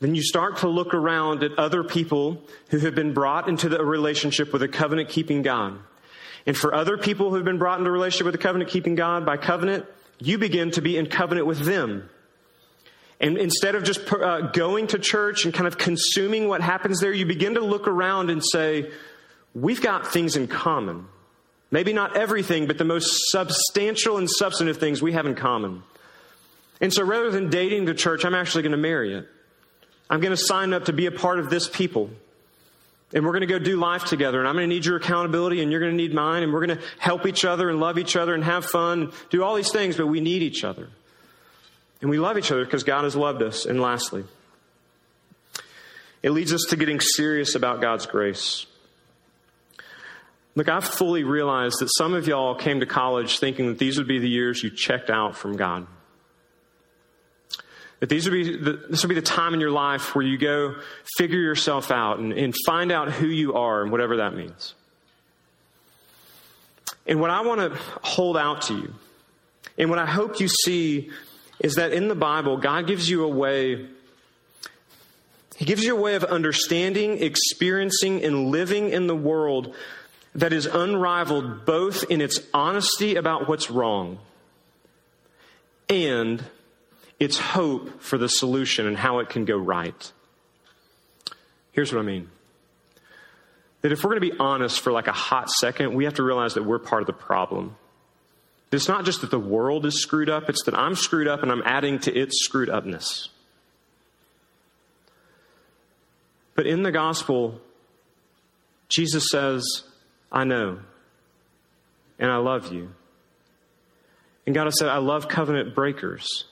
then 0.00 0.14
you 0.14 0.22
start 0.22 0.58
to 0.58 0.68
look 0.68 0.92
around 0.92 1.42
at 1.42 1.58
other 1.58 1.82
people 1.82 2.42
who 2.68 2.78
have 2.80 2.94
been 2.94 3.14
brought 3.14 3.48
into 3.48 3.68
the 3.68 3.82
relationship 3.82 4.52
with 4.52 4.62
a 4.62 4.68
covenant 4.68 5.08
keeping 5.08 5.42
God. 5.42 5.78
And 6.44 6.56
for 6.56 6.74
other 6.74 6.98
people 6.98 7.30
who 7.30 7.36
have 7.36 7.44
been 7.44 7.58
brought 7.58 7.78
into 7.78 7.88
a 7.88 7.92
relationship 7.92 8.26
with 8.26 8.34
a 8.34 8.38
covenant 8.38 8.70
keeping 8.70 8.94
God 8.94 9.24
by 9.24 9.36
covenant, 9.36 9.86
you 10.18 10.38
begin 10.38 10.70
to 10.72 10.82
be 10.82 10.96
in 10.96 11.06
covenant 11.06 11.46
with 11.46 11.60
them. 11.60 12.08
And 13.18 13.38
instead 13.38 13.74
of 13.74 13.84
just 13.84 14.12
uh, 14.12 14.42
going 14.52 14.88
to 14.88 14.98
church 14.98 15.46
and 15.46 15.54
kind 15.54 15.66
of 15.66 15.78
consuming 15.78 16.48
what 16.48 16.60
happens 16.60 17.00
there, 17.00 17.12
you 17.12 17.24
begin 17.24 17.54
to 17.54 17.60
look 17.60 17.88
around 17.88 18.30
and 18.30 18.44
say, 18.44 18.90
we've 19.54 19.80
got 19.80 20.06
things 20.06 20.36
in 20.36 20.46
common. 20.48 21.06
Maybe 21.70 21.92
not 21.92 22.16
everything, 22.16 22.66
but 22.66 22.78
the 22.78 22.84
most 22.84 23.30
substantial 23.30 24.18
and 24.18 24.30
substantive 24.30 24.78
things 24.78 25.02
we 25.02 25.12
have 25.12 25.26
in 25.26 25.34
common. 25.34 25.82
And 26.80 26.92
so 26.92 27.02
rather 27.02 27.30
than 27.30 27.50
dating 27.50 27.86
the 27.86 27.94
church, 27.94 28.24
I'm 28.24 28.34
actually 28.34 28.62
going 28.62 28.72
to 28.72 28.78
marry 28.78 29.14
it. 29.14 29.26
I'm 30.08 30.20
going 30.20 30.30
to 30.30 30.36
sign 30.36 30.72
up 30.72 30.84
to 30.84 30.92
be 30.92 31.06
a 31.06 31.10
part 31.10 31.40
of 31.40 31.50
this 31.50 31.68
people. 31.68 32.10
And 33.12 33.24
we're 33.24 33.32
going 33.32 33.40
to 33.40 33.46
go 33.46 33.58
do 33.58 33.76
life 33.76 34.04
together. 34.04 34.38
And 34.38 34.48
I'm 34.48 34.54
going 34.54 34.68
to 34.68 34.74
need 34.74 34.84
your 34.84 34.96
accountability 34.96 35.62
and 35.62 35.70
you're 35.70 35.80
going 35.80 35.92
to 35.92 35.96
need 35.96 36.14
mine. 36.14 36.42
And 36.42 36.52
we're 36.52 36.66
going 36.66 36.78
to 36.78 36.84
help 36.98 37.26
each 37.26 37.44
other 37.44 37.68
and 37.70 37.80
love 37.80 37.98
each 37.98 38.16
other 38.16 38.34
and 38.34 38.44
have 38.44 38.64
fun, 38.64 39.02
and 39.02 39.12
do 39.30 39.42
all 39.42 39.54
these 39.54 39.72
things, 39.72 39.96
but 39.96 40.06
we 40.06 40.20
need 40.20 40.42
each 40.42 40.64
other. 40.64 40.88
And 42.00 42.10
we 42.10 42.18
love 42.18 42.36
each 42.36 42.52
other 42.52 42.64
because 42.64 42.84
God 42.84 43.04
has 43.04 43.16
loved 43.16 43.42
us. 43.42 43.64
And 43.64 43.80
lastly, 43.80 44.24
it 46.22 46.30
leads 46.30 46.52
us 46.52 46.66
to 46.68 46.76
getting 46.76 47.00
serious 47.00 47.54
about 47.54 47.80
God's 47.80 48.06
grace. 48.06 48.66
Look, 50.56 50.70
I've 50.70 50.84
fully 50.84 51.22
realize 51.22 51.74
that 51.74 51.90
some 51.98 52.14
of 52.14 52.26
y'all 52.26 52.54
came 52.54 52.80
to 52.80 52.86
college 52.86 53.38
thinking 53.38 53.66
that 53.66 53.78
these 53.78 53.98
would 53.98 54.08
be 54.08 54.18
the 54.18 54.28
years 54.28 54.62
you 54.62 54.70
checked 54.70 55.10
out 55.10 55.36
from 55.36 55.56
God. 55.56 55.86
That 58.00 58.08
these 58.08 58.28
would 58.28 58.32
be 58.32 58.56
the, 58.56 58.72
this 58.88 59.02
would 59.02 59.10
be 59.10 59.14
the 59.14 59.22
time 59.22 59.52
in 59.52 59.60
your 59.60 59.70
life 59.70 60.14
where 60.14 60.24
you 60.24 60.38
go 60.38 60.76
figure 61.18 61.38
yourself 61.38 61.90
out 61.90 62.18
and, 62.18 62.32
and 62.32 62.54
find 62.66 62.90
out 62.90 63.12
who 63.12 63.26
you 63.26 63.54
are 63.54 63.82
and 63.82 63.92
whatever 63.92 64.16
that 64.16 64.34
means. 64.34 64.74
And 67.06 67.20
what 67.20 67.30
I 67.30 67.42
want 67.42 67.60
to 67.60 67.78
hold 68.02 68.36
out 68.36 68.62
to 68.62 68.74
you, 68.74 68.94
and 69.76 69.90
what 69.90 69.98
I 69.98 70.06
hope 70.06 70.40
you 70.40 70.48
see, 70.48 71.10
is 71.60 71.76
that 71.76 71.92
in 71.92 72.08
the 72.08 72.14
Bible, 72.14 72.56
God 72.56 72.86
gives 72.86 73.08
you 73.08 73.24
a 73.24 73.28
way. 73.28 73.86
He 75.56 75.64
gives 75.64 75.84
you 75.84 75.96
a 75.96 76.00
way 76.00 76.16
of 76.16 76.24
understanding, 76.24 77.22
experiencing, 77.22 78.24
and 78.24 78.50
living 78.50 78.90
in 78.90 79.06
the 79.06 79.16
world 79.16 79.74
that 80.36 80.52
is 80.52 80.66
unrivaled 80.66 81.64
both 81.64 82.04
in 82.10 82.20
its 82.20 82.40
honesty 82.52 83.16
about 83.16 83.48
what's 83.48 83.70
wrong 83.70 84.18
and 85.88 86.44
its 87.18 87.38
hope 87.38 88.02
for 88.02 88.18
the 88.18 88.28
solution 88.28 88.86
and 88.86 88.98
how 88.98 89.18
it 89.20 89.30
can 89.30 89.46
go 89.46 89.56
right. 89.56 90.12
Here's 91.72 91.92
what 91.92 92.00
I 92.00 92.04
mean 92.04 92.30
that 93.80 93.92
if 93.92 94.02
we're 94.02 94.10
going 94.10 94.22
to 94.22 94.34
be 94.34 94.38
honest 94.38 94.80
for 94.80 94.90
like 94.90 95.06
a 95.06 95.12
hot 95.12 95.48
second, 95.48 95.94
we 95.94 96.04
have 96.04 96.14
to 96.14 96.22
realize 96.22 96.54
that 96.54 96.64
we're 96.64 96.78
part 96.78 97.02
of 97.02 97.06
the 97.06 97.12
problem. 97.12 97.76
It's 98.72 98.88
not 98.88 99.04
just 99.04 99.20
that 99.20 99.30
the 99.30 99.38
world 99.38 99.86
is 99.86 100.02
screwed 100.02 100.28
up, 100.28 100.50
it's 100.50 100.64
that 100.64 100.74
I'm 100.76 100.96
screwed 100.96 101.28
up 101.28 101.42
and 101.42 101.52
I'm 101.52 101.62
adding 101.64 101.98
to 102.00 102.12
its 102.14 102.44
screwed 102.44 102.68
upness. 102.68 103.28
But 106.56 106.66
in 106.66 106.82
the 106.82 106.90
gospel, 106.90 107.60
Jesus 108.88 109.28
says, 109.30 109.84
I 110.30 110.44
know, 110.44 110.80
and 112.18 112.30
I 112.30 112.36
love 112.36 112.72
you. 112.72 112.90
And 114.46 114.54
God 114.54 114.64
has 114.64 114.78
said, 114.78 114.88
I 114.88 114.98
love 114.98 115.28
covenant 115.28 115.74
breakers 115.74 116.44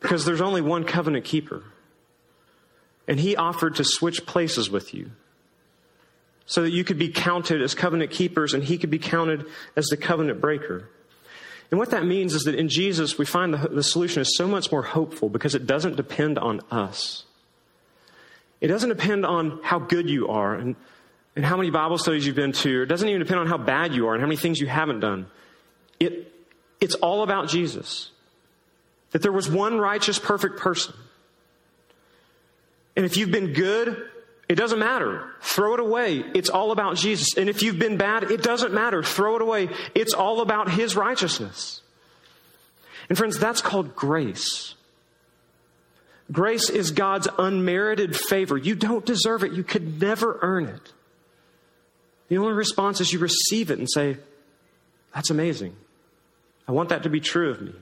because 0.00 0.24
there's 0.24 0.40
only 0.40 0.60
one 0.60 0.84
covenant 0.84 1.24
keeper. 1.24 1.64
And 3.06 3.18
He 3.18 3.36
offered 3.36 3.76
to 3.76 3.84
switch 3.84 4.26
places 4.26 4.70
with 4.70 4.94
you 4.94 5.10
so 6.46 6.62
that 6.62 6.70
you 6.70 6.84
could 6.84 6.98
be 6.98 7.08
counted 7.08 7.62
as 7.62 7.74
covenant 7.74 8.10
keepers 8.10 8.54
and 8.54 8.62
He 8.62 8.78
could 8.78 8.90
be 8.90 8.98
counted 8.98 9.46
as 9.76 9.86
the 9.86 9.96
covenant 9.96 10.40
breaker. 10.40 10.88
And 11.70 11.78
what 11.78 11.90
that 11.90 12.04
means 12.06 12.34
is 12.34 12.44
that 12.44 12.54
in 12.54 12.68
Jesus, 12.68 13.18
we 13.18 13.26
find 13.26 13.52
the, 13.52 13.68
the 13.68 13.82
solution 13.82 14.22
is 14.22 14.36
so 14.36 14.46
much 14.46 14.72
more 14.72 14.82
hopeful 14.82 15.28
because 15.28 15.54
it 15.54 15.66
doesn't 15.66 15.96
depend 15.96 16.38
on 16.38 16.60
us. 16.70 17.24
It 18.60 18.68
doesn't 18.68 18.88
depend 18.88 19.26
on 19.26 19.60
how 19.62 19.78
good 19.78 20.08
you 20.08 20.28
are 20.28 20.54
and, 20.54 20.76
and 21.38 21.44
how 21.44 21.56
many 21.56 21.70
Bible 21.70 21.98
studies 21.98 22.26
you've 22.26 22.34
been 22.34 22.50
to. 22.50 22.82
It 22.82 22.86
doesn't 22.86 23.08
even 23.08 23.20
depend 23.20 23.38
on 23.38 23.46
how 23.46 23.58
bad 23.58 23.94
you 23.94 24.08
are 24.08 24.14
and 24.14 24.20
how 24.20 24.26
many 24.26 24.36
things 24.36 24.58
you 24.58 24.66
haven't 24.66 24.98
done. 24.98 25.28
It, 26.00 26.34
it's 26.80 26.96
all 26.96 27.22
about 27.22 27.48
Jesus. 27.48 28.10
That 29.12 29.22
there 29.22 29.30
was 29.30 29.48
one 29.48 29.78
righteous, 29.78 30.18
perfect 30.18 30.58
person. 30.58 30.94
And 32.96 33.06
if 33.06 33.16
you've 33.16 33.30
been 33.30 33.52
good, 33.52 34.10
it 34.48 34.56
doesn't 34.56 34.80
matter. 34.80 35.30
Throw 35.40 35.74
it 35.74 35.80
away. 35.80 36.24
It's 36.34 36.50
all 36.50 36.72
about 36.72 36.96
Jesus. 36.96 37.36
And 37.36 37.48
if 37.48 37.62
you've 37.62 37.78
been 37.78 37.98
bad, 37.98 38.32
it 38.32 38.42
doesn't 38.42 38.74
matter. 38.74 39.04
Throw 39.04 39.36
it 39.36 39.42
away. 39.42 39.68
It's 39.94 40.14
all 40.14 40.40
about 40.40 40.68
His 40.68 40.96
righteousness. 40.96 41.82
And 43.08 43.16
friends, 43.16 43.38
that's 43.38 43.62
called 43.62 43.94
grace. 43.94 44.74
Grace 46.32 46.68
is 46.68 46.90
God's 46.90 47.28
unmerited 47.38 48.16
favor. 48.16 48.58
You 48.58 48.74
don't 48.74 49.06
deserve 49.06 49.44
it. 49.44 49.52
You 49.52 49.62
could 49.62 50.00
never 50.00 50.40
earn 50.42 50.66
it. 50.66 50.92
The 52.28 52.38
only 52.38 52.52
response 52.52 53.00
is 53.00 53.12
you 53.12 53.18
receive 53.18 53.70
it 53.70 53.78
and 53.78 53.88
say, 53.90 54.16
That's 55.14 55.30
amazing. 55.30 55.76
I 56.66 56.72
want 56.72 56.90
that 56.90 57.02
to 57.04 57.08
be 57.08 57.20
true 57.20 57.50
of 57.50 57.62
me. 57.62 57.72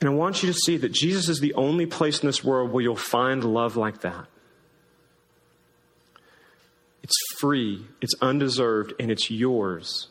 And 0.00 0.10
I 0.10 0.12
want 0.12 0.42
you 0.42 0.52
to 0.52 0.58
see 0.58 0.76
that 0.78 0.92
Jesus 0.92 1.28
is 1.28 1.40
the 1.40 1.54
only 1.54 1.86
place 1.86 2.20
in 2.20 2.26
this 2.26 2.44
world 2.44 2.70
where 2.70 2.82
you'll 2.82 2.96
find 2.96 3.42
love 3.42 3.76
like 3.76 4.02
that. 4.02 4.26
It's 7.02 7.14
free, 7.38 7.86
it's 8.00 8.14
undeserved, 8.20 8.94
and 8.98 9.10
it's 9.10 9.30
yours 9.30 10.08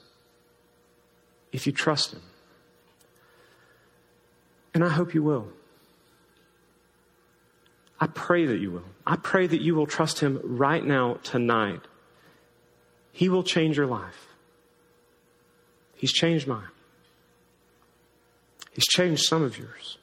if 1.52 1.66
you 1.66 1.74
trust 1.74 2.14
Him. 2.14 2.22
And 4.74 4.84
I 4.84 4.90
hope 4.90 5.14
you 5.14 5.24
will. 5.24 5.50
I 8.06 8.08
pray 8.08 8.46
that 8.46 8.60
you 8.60 8.70
will. 8.70 8.84
I 9.04 9.16
pray 9.16 9.48
that 9.48 9.62
you 9.62 9.74
will 9.74 9.88
trust 9.88 10.20
Him 10.20 10.40
right 10.44 10.86
now, 10.86 11.16
tonight. 11.24 11.82
He 13.12 13.30
will 13.30 13.42
change 13.42 13.78
your 13.78 13.88
life. 13.88 14.28
He's 15.96 16.14
changed 16.14 16.46
mine. 16.46 16.68
He's 18.74 18.86
changed 18.86 19.24
some 19.24 19.42
of 19.42 19.58
yours. 19.58 19.98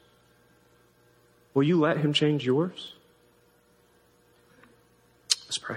Will 1.55 1.63
you 1.63 1.79
let 1.79 1.99
Him 1.99 2.13
change 2.13 2.45
yours? 2.45 2.95
Let's 5.45 5.59
pray. 5.59 5.77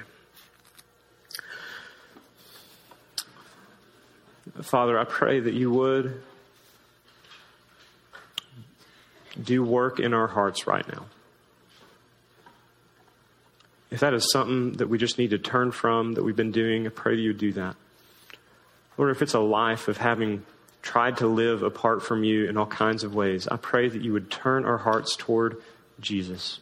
Father, 4.63 4.97
I 4.97 5.03
pray 5.03 5.41
that 5.41 5.53
you 5.53 5.69
would 5.69 6.23
do 9.39 9.63
work 9.63 9.99
in 9.99 10.15
our 10.15 10.25
hearts 10.25 10.65
right 10.65 10.87
now. 10.87 11.05
If 13.95 14.01
that 14.01 14.13
is 14.13 14.29
something 14.29 14.73
that 14.73 14.89
we 14.89 14.97
just 14.97 15.17
need 15.17 15.29
to 15.29 15.37
turn 15.37 15.71
from, 15.71 16.15
that 16.15 16.23
we've 16.23 16.35
been 16.35 16.51
doing, 16.51 16.85
I 16.85 16.89
pray 16.89 17.15
that 17.15 17.21
you 17.21 17.29
would 17.29 17.37
do 17.37 17.53
that. 17.53 17.77
Lord, 18.97 19.09
if 19.09 19.21
it's 19.21 19.33
a 19.33 19.39
life 19.39 19.87
of 19.87 19.95
having 19.95 20.45
tried 20.81 21.15
to 21.19 21.27
live 21.27 21.63
apart 21.63 22.03
from 22.03 22.25
you 22.25 22.49
in 22.49 22.57
all 22.57 22.65
kinds 22.65 23.05
of 23.05 23.15
ways, 23.15 23.47
I 23.47 23.55
pray 23.55 23.87
that 23.87 24.01
you 24.01 24.11
would 24.11 24.29
turn 24.29 24.65
our 24.65 24.79
hearts 24.79 25.15
toward 25.15 25.61
Jesus 26.01 26.59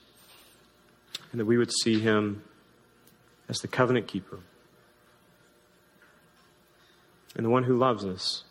and 1.31 1.39
that 1.39 1.45
we 1.45 1.57
would 1.57 1.71
see 1.71 1.99
him 1.99 2.43
as 3.49 3.57
the 3.61 3.67
covenant 3.67 4.05
keeper 4.05 4.37
and 7.35 7.43
the 7.43 7.49
one 7.49 7.63
who 7.63 7.79
loves 7.79 8.05
us. 8.05 8.43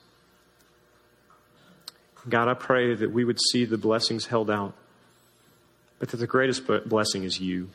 God, 2.29 2.49
I 2.49 2.55
pray 2.55 2.97
that 2.97 3.12
we 3.12 3.25
would 3.25 3.38
see 3.53 3.64
the 3.64 3.79
blessings 3.79 4.27
held 4.27 4.51
out, 4.51 4.75
but 6.01 6.09
that 6.09 6.16
the 6.16 6.27
greatest 6.27 6.66
blessing 6.66 7.23
is 7.23 7.38
you, 7.38 7.71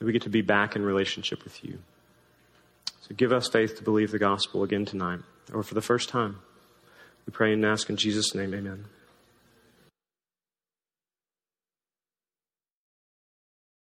we 0.00 0.12
get 0.12 0.22
to 0.22 0.28
be 0.28 0.42
back 0.42 0.76
in 0.76 0.82
relationship 0.82 1.42
with 1.44 1.64
you. 1.64 1.78
So 3.00 3.14
give 3.14 3.32
us 3.32 3.48
faith 3.48 3.76
to 3.76 3.82
believe 3.82 4.10
the 4.10 4.18
gospel 4.18 4.62
again 4.62 4.84
tonight, 4.84 5.20
or 5.52 5.62
for 5.62 5.74
the 5.74 5.80
first 5.80 6.08
time. 6.08 6.38
We 7.26 7.32
pray 7.32 7.52
and 7.52 7.64
ask 7.64 7.88
in 7.88 7.96
Jesus' 7.96 8.34
name, 8.34 8.54
amen. 8.54 8.86